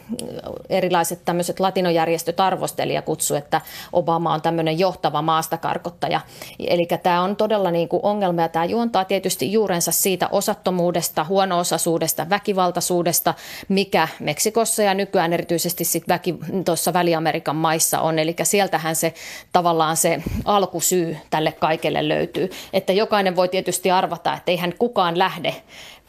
erilaiset 0.69 1.19
tämmöiset 1.25 1.59
latinojärjestöt 1.59 2.39
arvosteli 2.39 2.93
ja 2.93 3.01
kutsui, 3.01 3.37
että 3.37 3.61
Obama 3.93 4.33
on 4.33 4.41
tämmöinen 4.41 4.79
johtava 4.79 5.21
maastakarkottaja. 5.21 6.21
Eli 6.59 6.87
tämä 7.03 7.21
on 7.21 7.35
todella 7.35 7.71
niin 7.71 7.89
kuin 7.89 7.99
ongelma 8.03 8.41
ja 8.41 8.49
tämä 8.49 8.65
juontaa 8.65 9.05
tietysti 9.05 9.51
juurensa 9.51 9.91
siitä 9.91 10.27
osattomuudesta, 10.31 11.23
huono-osaisuudesta, 11.23 12.29
väkivaltaisuudesta, 12.29 13.33
mikä 13.69 14.07
Meksikossa 14.19 14.83
ja 14.83 14.93
nykyään 14.93 15.33
erityisesti 15.33 15.83
sitten 15.83 16.13
väki 16.13 16.35
tuossa 16.65 16.93
väli 16.93 17.12
Amerikan 17.15 17.55
maissa 17.55 17.99
on. 18.01 18.19
Eli 18.19 18.35
sieltähän 18.43 18.95
se 18.95 19.13
tavallaan 19.51 19.97
se 19.97 20.23
alkusyy 20.45 21.17
tälle 21.29 21.51
kaikelle 21.51 22.07
löytyy. 22.07 22.49
Että 22.73 22.93
jokainen 22.93 23.35
voi 23.35 23.49
tietysti 23.49 23.91
arvata, 23.91 24.33
että 24.33 24.51
eihän 24.51 24.73
kukaan 24.79 25.19
lähde 25.19 25.55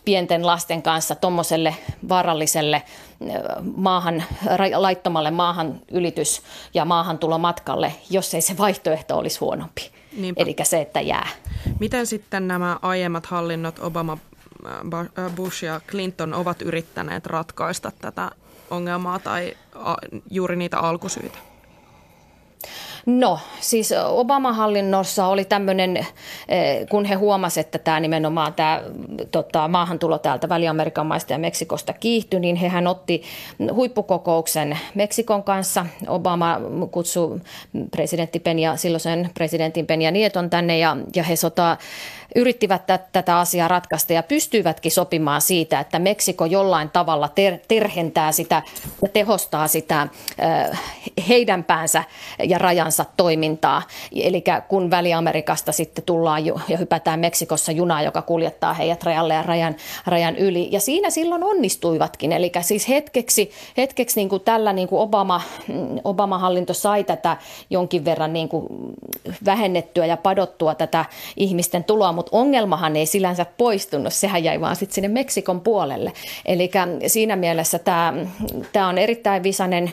pienten 0.05 0.47
lasten 0.47 0.83
kanssa 0.83 1.15
tuommoiselle 1.15 1.77
vaaralliselle 2.09 2.83
maahan, 3.77 4.25
laittomalle 4.77 5.31
maahan 5.31 5.81
ylitys- 5.91 6.43
ja 6.75 6.85
maahantulomatkalle, 6.85 7.93
jos 8.11 8.35
ei 8.35 8.41
se 8.41 8.59
vaihtoehto 8.59 9.19
olisi 9.19 9.39
huonompi. 9.39 9.91
Eli 10.37 10.57
se, 10.63 10.81
että 10.81 11.01
jää. 11.01 11.29
Miten 11.81 12.07
sitten 12.07 12.49
nämä 12.49 12.79
aiemmat 12.83 13.27
hallinnot, 13.27 13.79
Obama, 13.79 14.19
Bush 15.37 15.65
ja 15.65 15.81
Clinton, 15.89 16.35
ovat 16.35 16.63
yrittäneet 16.63 17.27
ratkaista 17.27 17.93
tätä 18.01 18.31
ongelmaa 18.71 19.19
tai 19.19 19.57
juuri 20.31 20.57
niitä 20.57 20.79
alkusyitä? 20.79 21.39
No, 23.07 23.39
siis 23.61 23.95
Obama-hallinnossa 24.07 25.27
oli 25.27 25.45
tämmöinen, 25.45 25.97
eh, 25.97 26.87
kun 26.91 27.05
he 27.05 27.15
huomasivat, 27.15 27.67
että 27.67 27.79
tämä 27.79 28.01
nimenomaan 28.01 28.55
tämä 28.55 28.83
tota, 29.31 29.69
maahantulo 29.69 30.19
täältä 30.19 30.49
Väli-Amerikan 30.49 31.07
maista 31.07 31.33
ja 31.33 31.39
Meksikosta 31.39 31.93
kiihtyi, 31.93 32.41
niin 32.41 32.57
hehän 32.57 32.87
otti 32.87 33.23
huippukokouksen 33.73 34.79
Meksikon 34.95 35.43
kanssa. 35.43 35.87
Obama 36.09 36.61
kutsui 36.91 37.41
presidentti 37.91 38.39
Peña, 38.39 38.77
silloisen 38.77 39.31
presidentin 39.35 39.87
Peña 39.87 40.11
Nieton 40.11 40.51
tänne 40.51 40.79
ja, 40.79 40.97
ja 41.17 41.23
he 41.23 41.37
sota, 41.37 41.77
yrittivät 42.35 42.83
tätä 43.13 43.39
asiaa 43.39 43.69
ratkaista 43.69 44.13
ja 44.13 44.23
pystyivätkin 44.23 44.93
sopimaan 44.93 45.41
siitä, 45.41 45.81
että 45.81 45.99
Meksiko 45.99 46.45
jollain 46.45 46.91
tavalla 46.91 47.29
ter- 47.29 47.59
terhentää 47.69 48.33
sitä 48.33 48.63
ja 49.03 49.09
tehostaa 49.09 49.69
sitä 49.69 50.01
äh, 50.01 50.81
heidän 51.29 51.65
päänsä 51.65 52.05
ja 52.45 52.59
rajansa 52.59 53.05
toimintaa. 53.17 53.83
Eli 54.23 54.45
kun 54.69 54.91
Väli-Amerikasta 54.91 55.73
sitten 55.73 56.05
tullaan 56.05 56.47
ja 56.47 56.77
hypätään 56.79 57.21
Meksikossa 57.21 57.73
junaa, 57.73 58.03
joka 58.03 58.23
kuljettaa 58.23 58.75
heidät 58.75 59.03
rajalle 59.03 59.35
ja 59.35 59.43
rajan, 59.43 59.77
rajan 60.07 60.37
yli. 60.37 60.69
Ja 60.73 60.81
siinä 60.81 61.11
silloin 61.11 61.45
onnistuivatkin. 61.45 62.33
Eli 62.33 62.53
siis 62.61 62.89
hetkeksi, 62.89 63.51
hetkeksi 63.77 64.21
niin 64.21 64.29
kuin 64.29 64.43
tällä 64.43 64.73
niin 64.73 64.89
kuin 64.89 65.01
Obama, 65.01 65.41
Obama-hallinto 66.05 66.75
sai 66.75 67.05
tätä 67.05 67.37
jonkin 67.71 68.05
verran 68.05 68.33
niin 68.33 68.49
kuin 68.49 68.67
vähennettyä 69.45 70.07
ja 70.07 70.17
padottua 70.17 70.75
tätä 70.75 71.05
ihmisten 71.37 71.85
tuloa, 71.85 72.13
mutta 72.15 72.37
ongelmahan 72.37 72.97
ei 72.97 73.07
sillänsä 73.07 73.47
poistunut, 73.59 74.13
sehän 74.13 74.45
jäi 74.45 74.61
vaan 74.61 74.77
sitten 74.77 74.95
sinne 74.95 75.09
Meksikon 75.09 75.61
puolelle. 75.61 76.13
Eli 76.47 76.71
siinä 77.07 77.37
mielessä 77.37 77.79
tämä, 77.79 78.15
tämä 78.73 78.89
on 78.89 78.99
erittäin 78.99 79.43
visainen, 79.43 79.93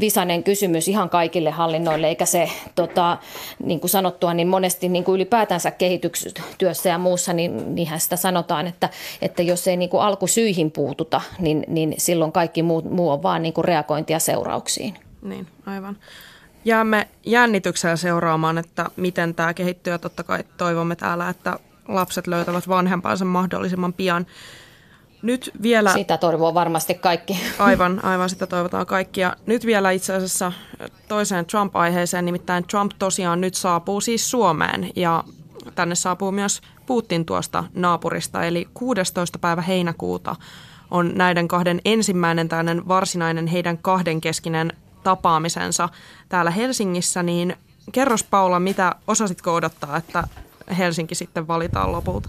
visainen 0.00 0.42
kysymys 0.42 0.88
ihan 0.88 1.10
kaikille 1.10 1.50
hallinnoille, 1.50 2.08
eikä 2.08 2.26
se, 2.26 2.50
tota, 2.74 3.18
niin 3.64 3.80
kuin 3.80 3.90
sanottua, 3.90 4.34
niin 4.34 4.48
monesti 4.48 4.88
niin 4.88 5.04
kuin 5.04 5.16
ylipäätänsä 5.16 5.70
kehitystyössä 5.70 6.88
ja 6.88 6.98
muussa, 6.98 7.32
niin 7.32 7.74
niinhän 7.74 8.00
sitä 8.00 8.16
sanotaan, 8.16 8.66
että, 8.66 8.88
että 9.22 9.42
jos 9.42 9.68
ei 9.68 9.76
niin 9.76 9.90
kuin 9.90 10.02
alkusyihin 10.02 10.70
puututa, 10.70 11.20
niin, 11.38 11.64
niin 11.68 11.94
silloin 11.98 12.32
kaikki 12.32 12.62
muu, 12.62 12.82
muu 12.82 13.10
on 13.10 13.22
vaan 13.22 13.42
niin 13.42 13.52
kuin 13.52 13.64
reagointia 13.64 14.18
seurauksiin. 14.18 14.94
Niin, 15.22 15.46
aivan 15.66 15.96
jäämme 16.66 17.08
jännityksellä 17.26 17.96
seuraamaan, 17.96 18.58
että 18.58 18.86
miten 18.96 19.34
tämä 19.34 19.54
kehittyy 19.54 19.92
ja 19.92 19.98
totta 19.98 20.22
kai 20.22 20.44
toivomme 20.56 20.96
täällä, 20.96 21.28
että 21.28 21.58
lapset 21.88 22.26
löytävät 22.26 22.68
vanhempansa 22.68 23.24
mahdollisimman 23.24 23.92
pian. 23.92 24.26
Nyt 25.22 25.50
vielä... 25.62 25.92
Sitä 25.92 26.18
toivoo 26.18 26.54
varmasti 26.54 26.94
kaikki. 26.94 27.40
Aivan, 27.58 28.00
aivan 28.04 28.30
sitä 28.30 28.46
toivotaan 28.46 28.86
kaikki. 28.86 29.20
Ja 29.20 29.36
nyt 29.46 29.66
vielä 29.66 29.90
itse 29.90 30.14
asiassa 30.14 30.52
toiseen 31.08 31.46
Trump-aiheeseen, 31.46 32.24
nimittäin 32.24 32.66
Trump 32.66 32.92
tosiaan 32.98 33.40
nyt 33.40 33.54
saapuu 33.54 34.00
siis 34.00 34.30
Suomeen 34.30 34.90
ja 34.96 35.24
tänne 35.74 35.94
saapuu 35.94 36.32
myös 36.32 36.60
Putin 36.86 37.26
tuosta 37.26 37.64
naapurista, 37.74 38.44
eli 38.44 38.68
16. 38.74 39.38
päivä 39.38 39.62
heinäkuuta 39.62 40.36
on 40.90 41.12
näiden 41.14 41.48
kahden 41.48 41.80
ensimmäinen 41.84 42.48
tällainen 42.48 42.88
varsinainen 42.88 43.46
heidän 43.46 43.78
kahdenkeskinen 43.78 44.72
tapaamisensa 45.06 45.88
täällä 46.28 46.50
Helsingissä, 46.50 47.22
niin 47.22 47.56
kerros 47.92 48.24
Paula, 48.24 48.60
mitä 48.60 48.94
osasitko 49.06 49.54
odottaa, 49.54 49.96
että 49.96 50.28
Helsinki 50.78 51.14
sitten 51.14 51.48
valitaan 51.48 51.92
lopulta? 51.92 52.28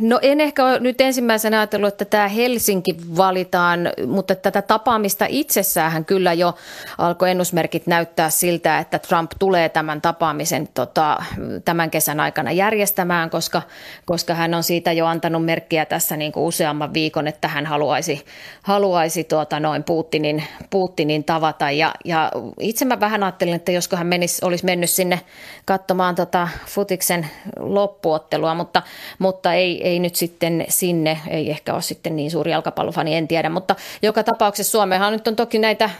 No 0.00 0.18
en 0.22 0.40
ehkä 0.40 0.64
ole 0.64 0.80
nyt 0.80 1.00
ensimmäisenä 1.00 1.58
ajatellut, 1.58 1.88
että 1.88 2.04
tämä 2.04 2.28
Helsinki 2.28 2.96
valitaan, 3.16 3.80
mutta 4.06 4.34
tätä 4.34 4.62
tapaamista 4.62 5.26
itsessään 5.28 6.04
kyllä 6.04 6.32
jo 6.32 6.54
alkoi 6.98 7.30
ennusmerkit 7.30 7.86
näyttää 7.86 8.30
siltä, 8.30 8.78
että 8.78 8.98
Trump 8.98 9.30
tulee 9.38 9.68
tämän 9.68 10.00
tapaamisen 10.00 10.68
tota, 10.74 11.22
tämän 11.64 11.90
kesän 11.90 12.20
aikana 12.20 12.52
järjestämään, 12.52 13.30
koska, 13.30 13.62
koska 14.04 14.34
hän 14.34 14.54
on 14.54 14.62
siitä 14.62 14.92
jo 14.92 15.06
antanut 15.06 15.44
merkkiä 15.44 15.84
tässä 15.84 16.16
niin 16.16 16.32
kuin 16.32 16.44
useamman 16.44 16.94
viikon, 16.94 17.28
että 17.28 17.48
hän 17.48 17.66
haluaisi, 17.66 18.24
haluaisi 18.62 19.24
tuota 19.24 19.60
noin 19.60 19.84
Putinin, 19.84 20.44
Putinin 20.70 21.24
tavata. 21.24 21.70
Ja, 21.70 21.94
ja 22.04 22.30
itse 22.60 22.84
mä 22.84 23.00
vähän 23.00 23.22
ajattelin, 23.22 23.54
että 23.54 23.72
josko 23.72 23.96
hän 23.96 24.06
menisi, 24.06 24.44
olisi 24.44 24.64
mennyt 24.64 24.90
sinne 24.90 25.20
katsomaan 25.64 26.14
tota 26.14 26.48
futiksen 26.66 27.26
loppuottelua, 27.58 28.54
mutta 28.54 28.71
mutta, 28.72 28.82
mutta 29.18 29.54
ei, 29.54 29.88
ei 29.88 29.98
nyt 29.98 30.14
sitten 30.14 30.64
sinne, 30.68 31.18
ei 31.28 31.50
ehkä 31.50 31.74
ole 31.74 31.82
sitten 31.82 32.16
niin 32.16 32.30
suuri 32.30 32.50
jalkapallofani, 32.50 33.14
en 33.14 33.28
tiedä, 33.28 33.48
mutta 33.48 33.76
joka 34.02 34.22
tapauksessa 34.24 34.70
Suomehan 34.70 35.12
nyt 35.12 35.28
on 35.28 35.36
toki 35.36 35.58
näitä 35.58 35.90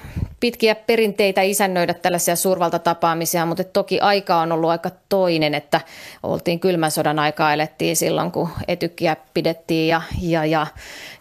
pitkiä 0.40 0.74
perinteitä 0.74 1.42
isännöidä 1.42 1.94
tällaisia 1.94 2.36
suurvaltatapaamisia, 2.36 3.46
mutta 3.46 3.64
toki 3.64 4.00
aika 4.00 4.36
on 4.36 4.52
ollut 4.52 4.70
aika 4.70 4.90
toinen, 5.08 5.54
että 5.54 5.80
oltiin 6.22 6.60
kylmän 6.60 6.90
sodan 6.90 7.18
aikaa 7.18 7.52
elettiin 7.52 7.96
silloin, 7.96 8.32
kun 8.32 8.48
etykkiä 8.68 9.16
pidettiin 9.34 9.88
ja, 9.88 10.02
ja, 10.22 10.44
ja, 10.44 10.66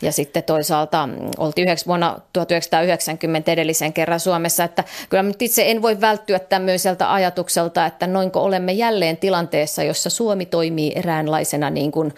ja 0.01 0.11
sitten 0.11 0.43
toisaalta 0.43 1.09
oltiin 1.37 1.67
yhdeksän, 1.67 1.87
vuonna 1.87 2.19
1990 2.33 3.51
edellisen 3.51 3.93
kerran 3.93 4.19
Suomessa, 4.19 4.63
että 4.63 4.83
kyllä 5.09 5.23
nyt 5.23 5.41
itse 5.41 5.71
en 5.71 5.81
voi 5.81 6.01
välttyä 6.01 6.39
tämmöiseltä 6.39 7.13
ajatukselta, 7.13 7.85
että 7.85 8.07
noinko 8.07 8.43
olemme 8.43 8.71
jälleen 8.71 9.17
tilanteessa, 9.17 9.83
jossa 9.83 10.09
Suomi 10.09 10.45
toimii 10.45 10.91
eräänlaisena 10.95 11.40
niin 11.69 11.91
kuin 11.91 12.13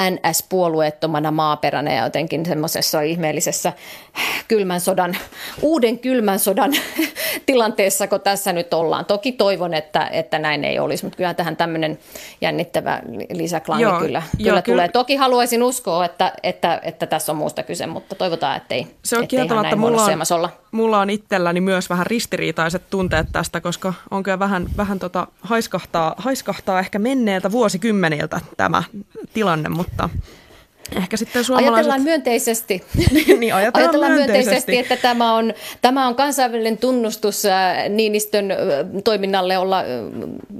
NS-puolueettomana 0.00 1.30
maaperänä 1.30 1.94
ja 1.94 2.04
jotenkin 2.04 2.46
semmoisessa 2.46 3.00
ihmeellisessä 3.00 3.72
kylmän 4.48 4.80
sodan, 4.80 5.16
uuden 5.62 5.98
kylmän 5.98 6.38
sodan 6.38 6.72
tilanteessa, 7.52 8.06
kun 8.06 8.20
tässä 8.20 8.52
nyt 8.52 8.74
ollaan. 8.74 9.04
Toki 9.04 9.32
toivon, 9.32 9.74
että, 9.74 10.06
että 10.06 10.38
näin 10.38 10.64
ei 10.64 10.78
olisi, 10.78 11.04
mutta 11.04 11.16
kyllä 11.16 11.34
tähän 11.34 11.56
tämmöinen 11.56 11.98
jännittävä 12.40 13.02
lisäklangi 13.32 13.82
joo, 13.82 14.00
kyllä, 14.00 14.22
joo, 14.38 14.44
kyllä 14.44 14.62
tulee. 14.62 14.88
Toki 14.88 15.16
haluaisin 15.16 15.62
uskoa, 15.62 16.04
että, 16.04 16.32
että, 16.42 16.80
että 16.82 17.06
tässä 17.06 17.32
on 17.32 17.38
muusta 17.38 17.62
kyse, 17.62 17.86
mutta 17.86 18.14
toivotaan, 18.14 18.56
ettei, 18.56 18.86
Se 19.04 19.16
on 19.18 19.26
näin 19.62 19.78
mulla 19.78 20.04
on, 20.04 20.20
olla. 20.34 20.50
Mulla 20.70 21.00
on 21.00 21.10
itselläni 21.10 21.60
myös 21.60 21.90
vähän 21.90 22.06
ristiriitaiset 22.06 22.82
tunteet 22.90 23.26
tästä, 23.32 23.60
koska 23.60 23.94
on 24.10 24.22
kyllä 24.22 24.38
vähän, 24.38 24.66
vähän 24.76 24.98
tota, 24.98 25.26
haiskahtaa, 25.40 26.14
haiskahtaa 26.16 26.78
ehkä 26.78 26.98
menneeltä 26.98 27.52
vuosikymmeniltä 27.52 28.40
tämä 28.56 28.82
tilanne, 29.34 29.68
mutta 29.68 30.08
ehkä 30.96 31.16
sitten 31.16 31.44
suomalaiset... 31.44 31.74
Ajatellaan 31.74 32.02
myönteisesti. 32.02 32.84
niin, 33.38 33.54
ajatellaan, 33.54 33.72
ajatellaan 33.74 34.12
myönteisesti. 34.12 34.50
myönteisesti, 34.50 34.78
että 34.78 34.96
tämä 34.96 35.34
on, 35.34 35.54
tämä 35.80 36.06
on 36.06 36.14
kansainvälinen 36.14 36.78
tunnustus 36.78 37.44
äh, 37.44 37.88
Niinistön 37.88 38.50
äh, 38.50 38.58
toiminnalle 39.04 39.58
olla, 39.58 39.80
äh, 39.80 39.86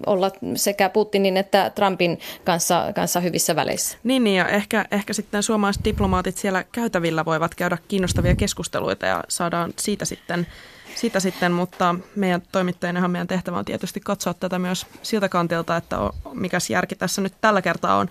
olla 0.06 0.30
sekä 0.54 0.88
Putinin 0.88 1.36
että 1.36 1.70
Trumpin 1.74 2.18
kanssa, 2.44 2.92
kanssa 2.94 3.20
hyvissä 3.20 3.56
väleissä. 3.56 3.98
Niin, 4.04 4.24
niin 4.24 4.36
ja 4.36 4.48
ehkä, 4.48 4.84
ehkä 4.90 5.12
sitten 5.12 5.42
suomalaiset 5.42 5.84
diplomaatit 5.84 6.36
siellä 6.36 6.64
käytävillä 6.72 7.24
voivat 7.24 7.54
käydä 7.54 7.78
kiinnostavia 7.88 8.36
keskusteluita 8.36 9.06
ja 9.06 9.24
saadaan 9.28 9.72
siitä 9.78 10.04
sitten 10.04 10.46
sitä 10.94 11.20
sitten, 11.20 11.52
mutta 11.52 11.94
meidän 12.16 12.42
toimittajinahan 12.52 13.10
meidän 13.10 13.26
tehtävä 13.28 13.58
on 13.58 13.64
tietysti 13.64 14.00
katsoa 14.00 14.34
tätä 14.34 14.58
myös 14.58 14.86
siltä 15.02 15.28
kantilta, 15.28 15.76
että 15.76 15.96
mikä 16.32 16.58
järki 16.70 16.94
tässä 16.94 17.20
nyt 17.20 17.32
tällä 17.40 17.62
kertaa 17.62 17.96
on. 17.96 18.08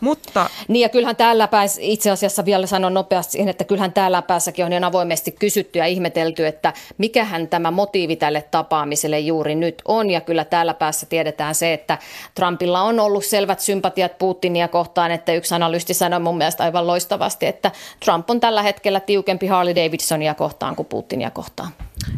Mutta... 0.00 0.50
Niin 0.68 0.82
ja 0.82 0.88
kyllähän 0.88 1.16
täällä 1.16 1.48
päässä, 1.48 1.80
itse 1.84 2.10
asiassa 2.10 2.44
vielä 2.44 2.66
sanon 2.66 2.94
nopeasti 2.94 3.32
siihen, 3.32 3.48
että 3.48 3.64
kyllähän 3.64 3.92
täällä 3.92 4.22
päässäkin 4.22 4.64
on 4.64 4.72
jo 4.72 4.86
avoimesti 4.86 5.32
kysytty 5.32 5.78
ja 5.78 5.86
ihmetelty, 5.86 6.46
että 6.46 6.72
mikähän 6.98 7.48
tämä 7.48 7.70
motiivi 7.70 8.16
tälle 8.16 8.42
tapaamiselle 8.50 9.18
juuri 9.18 9.54
nyt 9.54 9.82
on. 9.84 10.10
Ja 10.10 10.20
kyllä 10.20 10.44
täällä 10.44 10.74
päässä 10.74 11.06
tiedetään 11.06 11.54
se, 11.54 11.72
että 11.72 11.98
Trumpilla 12.34 12.82
on 12.82 13.00
ollut 13.00 13.24
selvät 13.24 13.60
sympatiat 13.60 14.18
Putinia 14.18 14.68
kohtaan, 14.68 15.10
että 15.10 15.32
yksi 15.32 15.54
analysti 15.54 15.94
sanoi 15.94 16.20
mun 16.20 16.38
mielestä 16.38 16.64
aivan 16.64 16.86
loistavasti, 16.86 17.46
että 17.46 17.70
Trump 18.04 18.30
on 18.30 18.40
tällä 18.40 18.62
hetkellä 18.62 19.00
tiukempi 19.00 19.46
Harley 19.46 19.74
Davidsonia 19.74 20.34
kohtaan 20.34 20.76
kuin 20.76 20.86
Putinia 20.86 21.30
kohtaan. 21.30 21.68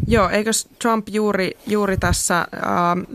Joo, 0.06 0.28
eikö 0.28 0.50
Trump 0.78 1.08
juuri, 1.08 1.58
juuri 1.66 1.96
tässä 1.96 2.38
äh, 2.38 2.46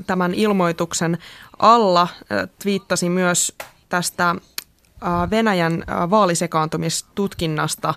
tämän 0.07 0.33
ilmoituksen 0.33 1.17
alla 1.59 2.01
äh, 2.01 2.49
twiittasi 2.63 3.09
myös 3.09 3.53
tästä 3.89 4.29
äh, 4.29 5.29
Venäjän 5.29 5.73
äh, 5.73 6.09
vaalisekaantumistutkinnasta 6.09 7.93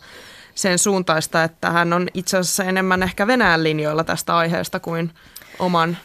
sen 0.54 0.78
suuntaista, 0.78 1.44
että 1.44 1.70
hän 1.70 1.92
on 1.92 2.08
itse 2.14 2.38
asiassa 2.38 2.64
enemmän 2.64 3.02
ehkä 3.02 3.26
Venäjän 3.26 3.64
linjoilla 3.64 4.04
tästä 4.04 4.36
aiheesta 4.36 4.80
kuin 4.80 5.10
oman 5.58 5.96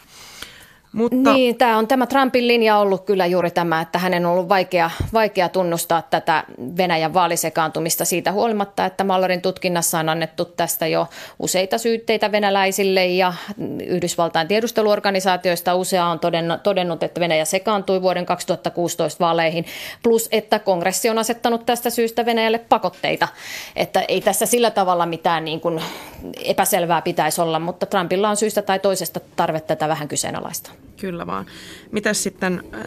mutta... 0.94 1.34
Niin, 1.34 1.58
tämä 1.58 1.78
on 1.78 1.88
tämä 1.88 2.08
Trumpin 2.08 2.48
linja 2.48 2.78
ollut 2.78 3.06
kyllä 3.06 3.26
juuri 3.26 3.52
tämä, 3.52 3.82
että 3.82 4.00
hänen 4.00 4.26
on 4.26 4.32
ollut 4.32 4.50
vaikea, 4.50 4.92
vaikea 5.14 5.50
tunnustaa 5.50 6.02
tätä 6.02 6.44
Venäjän 6.78 7.14
vaalisekaantumista 7.14 8.06
siitä 8.06 8.32
huolimatta, 8.32 8.86
että 8.86 9.04
Mallorin 9.04 9.42
tutkinnassa 9.42 10.00
on 10.00 10.10
annettu 10.10 10.46
tästä 10.46 10.88
jo 10.88 11.08
useita 11.40 11.78
syytteitä 11.78 12.32
venäläisille 12.32 13.06
ja 13.06 13.34
Yhdysvaltain 13.88 14.48
tiedusteluorganisaatioista 14.48 15.76
usea 15.76 16.06
on 16.06 16.20
todennut, 16.64 17.04
että 17.04 17.20
Venäjä 17.20 17.46
sekaantui 17.46 18.02
vuoden 18.02 18.26
2016 18.26 19.26
vaaleihin, 19.26 19.66
plus 20.04 20.28
että 20.32 20.60
kongressi 20.60 21.10
on 21.10 21.18
asettanut 21.18 21.66
tästä 21.66 21.90
syystä 21.90 22.26
Venäjälle 22.26 22.60
pakotteita, 22.60 23.28
että 23.76 24.02
ei 24.08 24.22
tässä 24.22 24.46
sillä 24.46 24.72
tavalla 24.72 25.06
mitään 25.06 25.46
niin 25.46 25.62
kuin 25.62 25.82
epäselvää 26.44 27.02
pitäisi 27.02 27.42
olla, 27.42 27.60
mutta 27.60 27.86
Trumpilla 27.86 28.30
on 28.30 28.38
syystä 28.38 28.62
tai 28.62 28.80
toisesta 28.80 29.20
tarve 29.36 29.60
tätä 29.60 29.88
vähän 29.88 30.08
kyseenalaista. 30.08 30.83
Kyllä 31.00 31.28
vaan. 31.28 31.46
Miten 31.92 32.16
sitten 32.16 32.64
äh, 32.74 32.82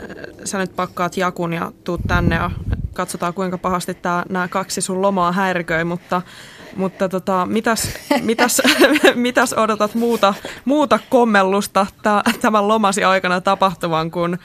sä 0.45 0.59
nyt 0.59 0.77
pakkaat 0.77 1.17
jakun 1.17 1.53
ja 1.53 1.73
tuut 1.85 2.01
tänne 2.09 2.35
ja 2.35 2.51
katsotaan 2.97 3.35
kuinka 3.35 3.59
pahasti 3.59 3.95
tää, 3.95 4.23
nämä 4.29 4.49
kaksi 4.49 4.81
sun 4.81 5.03
lomaa 5.03 5.33
häiriköi, 5.33 5.85
mutta, 5.85 6.23
mutta 6.77 7.09
tota, 7.09 7.47
mitäs, 7.47 7.95
mitäs, 8.23 8.63
mitäs 9.15 9.53
odotat 9.53 9.95
muuta, 9.95 10.35
muuta 10.65 10.99
kommellusta 11.09 11.87
tämän 12.41 12.69
lomasi 12.69 13.05
aikana 13.05 13.41
tapahtuvan, 13.41 14.11
kun, 14.11 14.39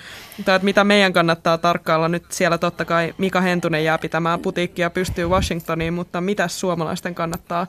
tai 0.46 0.56
että 0.56 0.66
mitä 0.66 0.84
meidän 0.84 1.14
kannattaa 1.14 1.58
tarkkailla 1.58 2.08
nyt 2.08 2.24
siellä 2.30 2.58
totta 2.58 2.86
kai 2.86 3.14
Mika 3.18 3.42
Hentunen 3.42 3.84
jää 3.84 3.98
pitämään 3.98 4.40
putiikkia 4.40 4.90
pystyy 4.90 5.28
Washingtoniin, 5.28 5.94
mutta 5.94 6.22
mitä 6.22 6.48
suomalaisten 6.48 7.16
kannattaa 7.16 7.68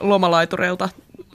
lomalaitureilta 0.00 0.88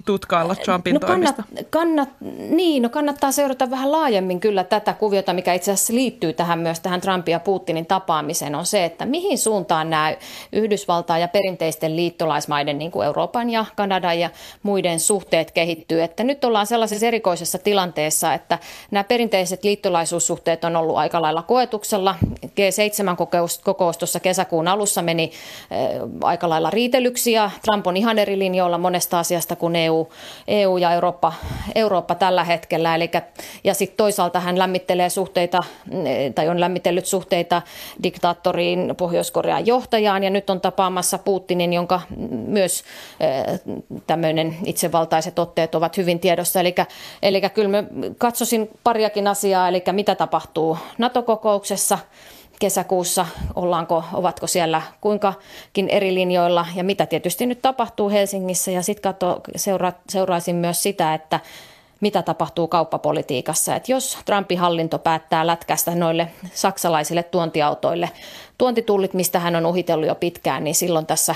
tutkailla 0.06 0.56
Trumpin 0.56 0.94
no 0.94 1.00
kannat, 1.00 1.36
toimista? 1.36 1.64
Kannat, 1.70 2.10
niin, 2.50 2.84
no 2.84 2.90
kannattaa 2.90 3.32
seurata 3.32 3.72
vähän 3.72 3.92
laajemmin 3.92 4.40
kyllä 4.40 4.64
tätä 4.64 4.94
kuviota, 4.94 5.34
mikä 5.34 5.54
itse 5.54 5.72
asiassa 5.72 5.94
liittyy 5.94 6.34
tähän 6.34 6.60
myös 6.60 6.80
tähän 6.80 7.02
Trumpin 7.02 7.32
ja 7.32 7.40
Putinin 7.40 7.86
tapaamiseen, 7.86 8.56
on 8.56 8.66
se, 8.66 8.86
että 8.86 9.06
mihin 9.06 9.38
suuntaan 9.38 9.90
nämä 9.90 10.16
Yhdysvaltain 10.54 11.22
ja 11.22 11.28
perinteisten 11.28 11.96
liittolaismaiden, 11.96 12.78
niin 12.78 12.92
kuin 12.92 13.06
Euroopan 13.06 13.50
ja 13.50 13.66
Kanadan 13.76 14.20
ja 14.20 14.30
muiden 14.64 15.00
suhteet 15.00 15.52
kehittyy. 15.52 16.02
Että 16.02 16.24
nyt 16.24 16.44
ollaan 16.44 16.68
sellaisessa 16.68 17.06
erikoisessa 17.06 17.58
tilanteessa, 17.58 18.34
että 18.34 18.60
nämä 18.92 19.04
perinteiset 19.04 19.64
liittolaisuussuhteet 19.64 20.64
on 20.64 20.76
ollut 20.76 20.98
aika 20.98 21.22
lailla 21.22 21.42
koetuksella. 21.42 22.16
G7-kokous 22.46 23.58
kokous 23.58 23.98
tuossa 23.98 24.20
kesäkuun 24.20 24.68
alussa 24.68 25.02
meni 25.02 25.32
äh, 25.72 26.10
aika 26.22 26.50
lailla 26.50 26.70
riitelyksiä. 26.70 27.52
Trump 27.62 27.88
on 27.88 27.98
ihan 27.98 28.20
eri 28.20 28.40
linjoilla 28.40 28.78
monesta 28.78 29.20
asiasta 29.20 29.56
kuin 29.56 29.76
EU, 29.76 29.89
EU 30.48 30.78
ja 30.78 30.94
Eurooppa, 30.94 31.34
Eurooppa 31.76 32.16
tällä 32.16 32.44
hetkellä. 32.44 32.96
Eli, 32.96 33.12
ja 33.64 33.74
sitten 33.74 33.98
toisaalta 33.98 34.40
hän 34.40 34.60
lämmittelee 34.60 35.10
suhteita, 35.10 35.60
tai 36.36 36.50
on 36.50 36.60
lämmitellyt 36.60 37.06
suhteita 37.06 37.62
diktaattoriin 38.04 38.94
Pohjois-Korean 38.98 39.66
johtajaan, 39.66 40.24
ja 40.24 40.30
nyt 40.30 40.50
on 40.50 40.62
tapaamassa 40.62 41.18
Putinin, 41.18 41.74
jonka 41.74 42.02
myös 42.48 42.84
eh, 43.20 43.60
tämmöinen 44.08 44.58
itsevaltaiset 44.66 45.40
otteet 45.40 45.76
ovat 45.76 45.98
hyvin 45.98 46.20
tiedossa. 46.20 46.60
Eli, 46.60 46.76
eli 47.22 47.42
kyllä 47.54 47.70
mä 47.70 47.84
katsoisin 48.18 48.70
pariakin 48.84 49.28
asiaa, 49.28 49.68
eli 49.68 49.84
mitä 49.92 50.16
tapahtuu 50.16 50.78
NATO-kokouksessa, 50.98 51.98
kesäkuussa, 52.60 53.26
ollaanko, 53.56 54.04
ovatko 54.14 54.48
siellä 54.48 54.82
kuinkakin 55.02 55.90
eri 55.90 56.14
linjoilla 56.14 56.66
ja 56.76 56.84
mitä 56.84 57.06
tietysti 57.06 57.46
nyt 57.46 57.62
tapahtuu 57.62 58.10
Helsingissä 58.10 58.72
ja 58.72 58.82
sitten 58.82 59.14
seura, 59.56 59.94
seuraisin 60.10 60.56
myös 60.56 60.84
sitä, 60.84 61.14
että 61.14 61.40
mitä 62.02 62.22
tapahtuu 62.22 62.68
kauppapolitiikassa. 62.68 63.76
Et 63.76 63.90
jos 63.90 64.18
Trumpin 64.26 64.60
hallinto 64.60 65.00
päättää 65.00 65.48
lätkästä 65.48 65.96
noille 65.96 66.28
saksalaisille 66.54 67.24
tuontiautoille 67.24 68.10
tuontitullit, 68.58 69.14
mistä 69.14 69.40
hän 69.40 69.56
on 69.56 69.66
uhitellut 69.66 70.08
jo 70.08 70.16
pitkään, 70.16 70.64
niin 70.64 70.76
silloin 70.76 71.06
tässä 71.06 71.36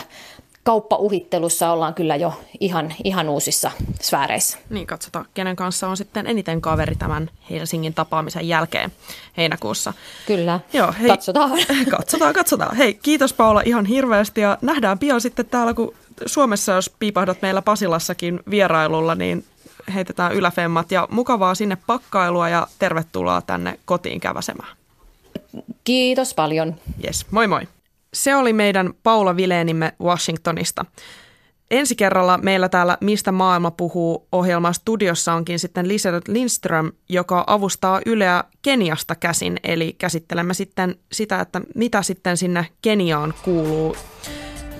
kauppauhittelussa 0.64 1.72
ollaan 1.72 1.94
kyllä 1.94 2.16
jo 2.16 2.34
ihan, 2.60 2.94
ihan 3.04 3.30
uusissa 3.30 3.72
sfääreissä. 4.02 4.58
Niin, 4.70 4.88
katsotaan, 4.88 5.26
kenen 5.34 5.56
kanssa 5.56 5.88
on 5.88 5.98
sitten 5.98 6.28
eniten 6.28 6.62
kaveri 6.62 6.96
tämän 6.96 7.30
Helsingin 7.50 7.94
tapaamisen 7.94 8.48
jälkeen 8.48 8.92
heinäkuussa. 9.38 9.94
Kyllä, 10.28 10.60
Joo, 10.74 10.94
hei, 11.00 11.10
katsotaan. 11.10 11.52
Katsotaan, 11.98 12.34
katsotaan. 12.34 12.76
Hei, 12.78 12.94
kiitos 12.94 13.34
Paula 13.34 13.62
ihan 13.66 13.86
hirveästi 13.86 14.42
ja 14.42 14.58
nähdään 14.62 15.00
pian 15.00 15.22
sitten 15.22 15.46
täällä, 15.46 15.74
kun 15.74 15.94
Suomessa, 16.26 16.72
jos 16.72 16.92
piipahdat 17.00 17.42
meillä 17.42 17.62
Pasilassakin 17.62 18.40
vierailulla, 18.50 19.16
niin 19.16 19.46
heitetään 19.94 20.34
yläfemmat 20.34 20.92
ja 20.92 21.08
mukavaa 21.12 21.56
sinne 21.56 21.78
pakkailua 21.88 22.50
ja 22.50 22.68
tervetuloa 22.80 23.42
tänne 23.42 23.80
kotiin 23.86 24.20
käväsemään. 24.20 24.78
Kiitos 25.84 26.34
paljon. 26.34 26.76
Yes, 27.06 27.26
moi 27.32 27.48
moi. 27.48 27.68
Se 28.14 28.36
oli 28.36 28.54
meidän 28.54 28.94
Paula 29.04 29.36
Vileenimme 29.36 29.94
Washingtonista. 30.02 30.86
Ensi 31.72 31.96
kerralla 31.96 32.38
meillä 32.38 32.70
täällä 32.70 32.98
Mistä 33.02 33.32
maailma 33.32 33.72
puhuu 33.72 34.28
ohjelman 34.32 34.74
studiossa 34.74 35.34
onkin 35.34 35.60
sitten 35.60 35.88
Liselot 35.88 36.28
Lindström, 36.28 36.92
joka 37.10 37.44
avustaa 37.48 38.02
Yleä 38.06 38.44
Keniasta 38.62 39.16
käsin, 39.16 39.60
eli 39.64 39.96
käsittelemme 39.98 40.54
sitten 40.54 40.96
sitä, 41.12 41.40
että 41.40 41.62
mitä 41.76 42.02
sitten 42.02 42.38
sinne 42.38 42.68
Keniaan 42.82 43.34
kuuluu. 43.44 43.96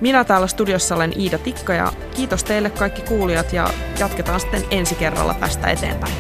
Minä 0.02 0.24
täällä 0.24 0.48
studiossa 0.48 0.96
olen 0.96 1.20
Iida 1.20 1.38
Tikka 1.38 1.74
ja 1.74 1.92
kiitos 2.16 2.44
teille 2.44 2.70
kaikki 2.70 3.02
kuulijat 3.02 3.54
ja 3.54 3.70
jatketaan 4.00 4.40
sitten 4.40 4.64
ensi 4.72 4.96
kerralla 4.96 5.34
tästä 5.34 5.68
eteenpäin. 5.68 6.14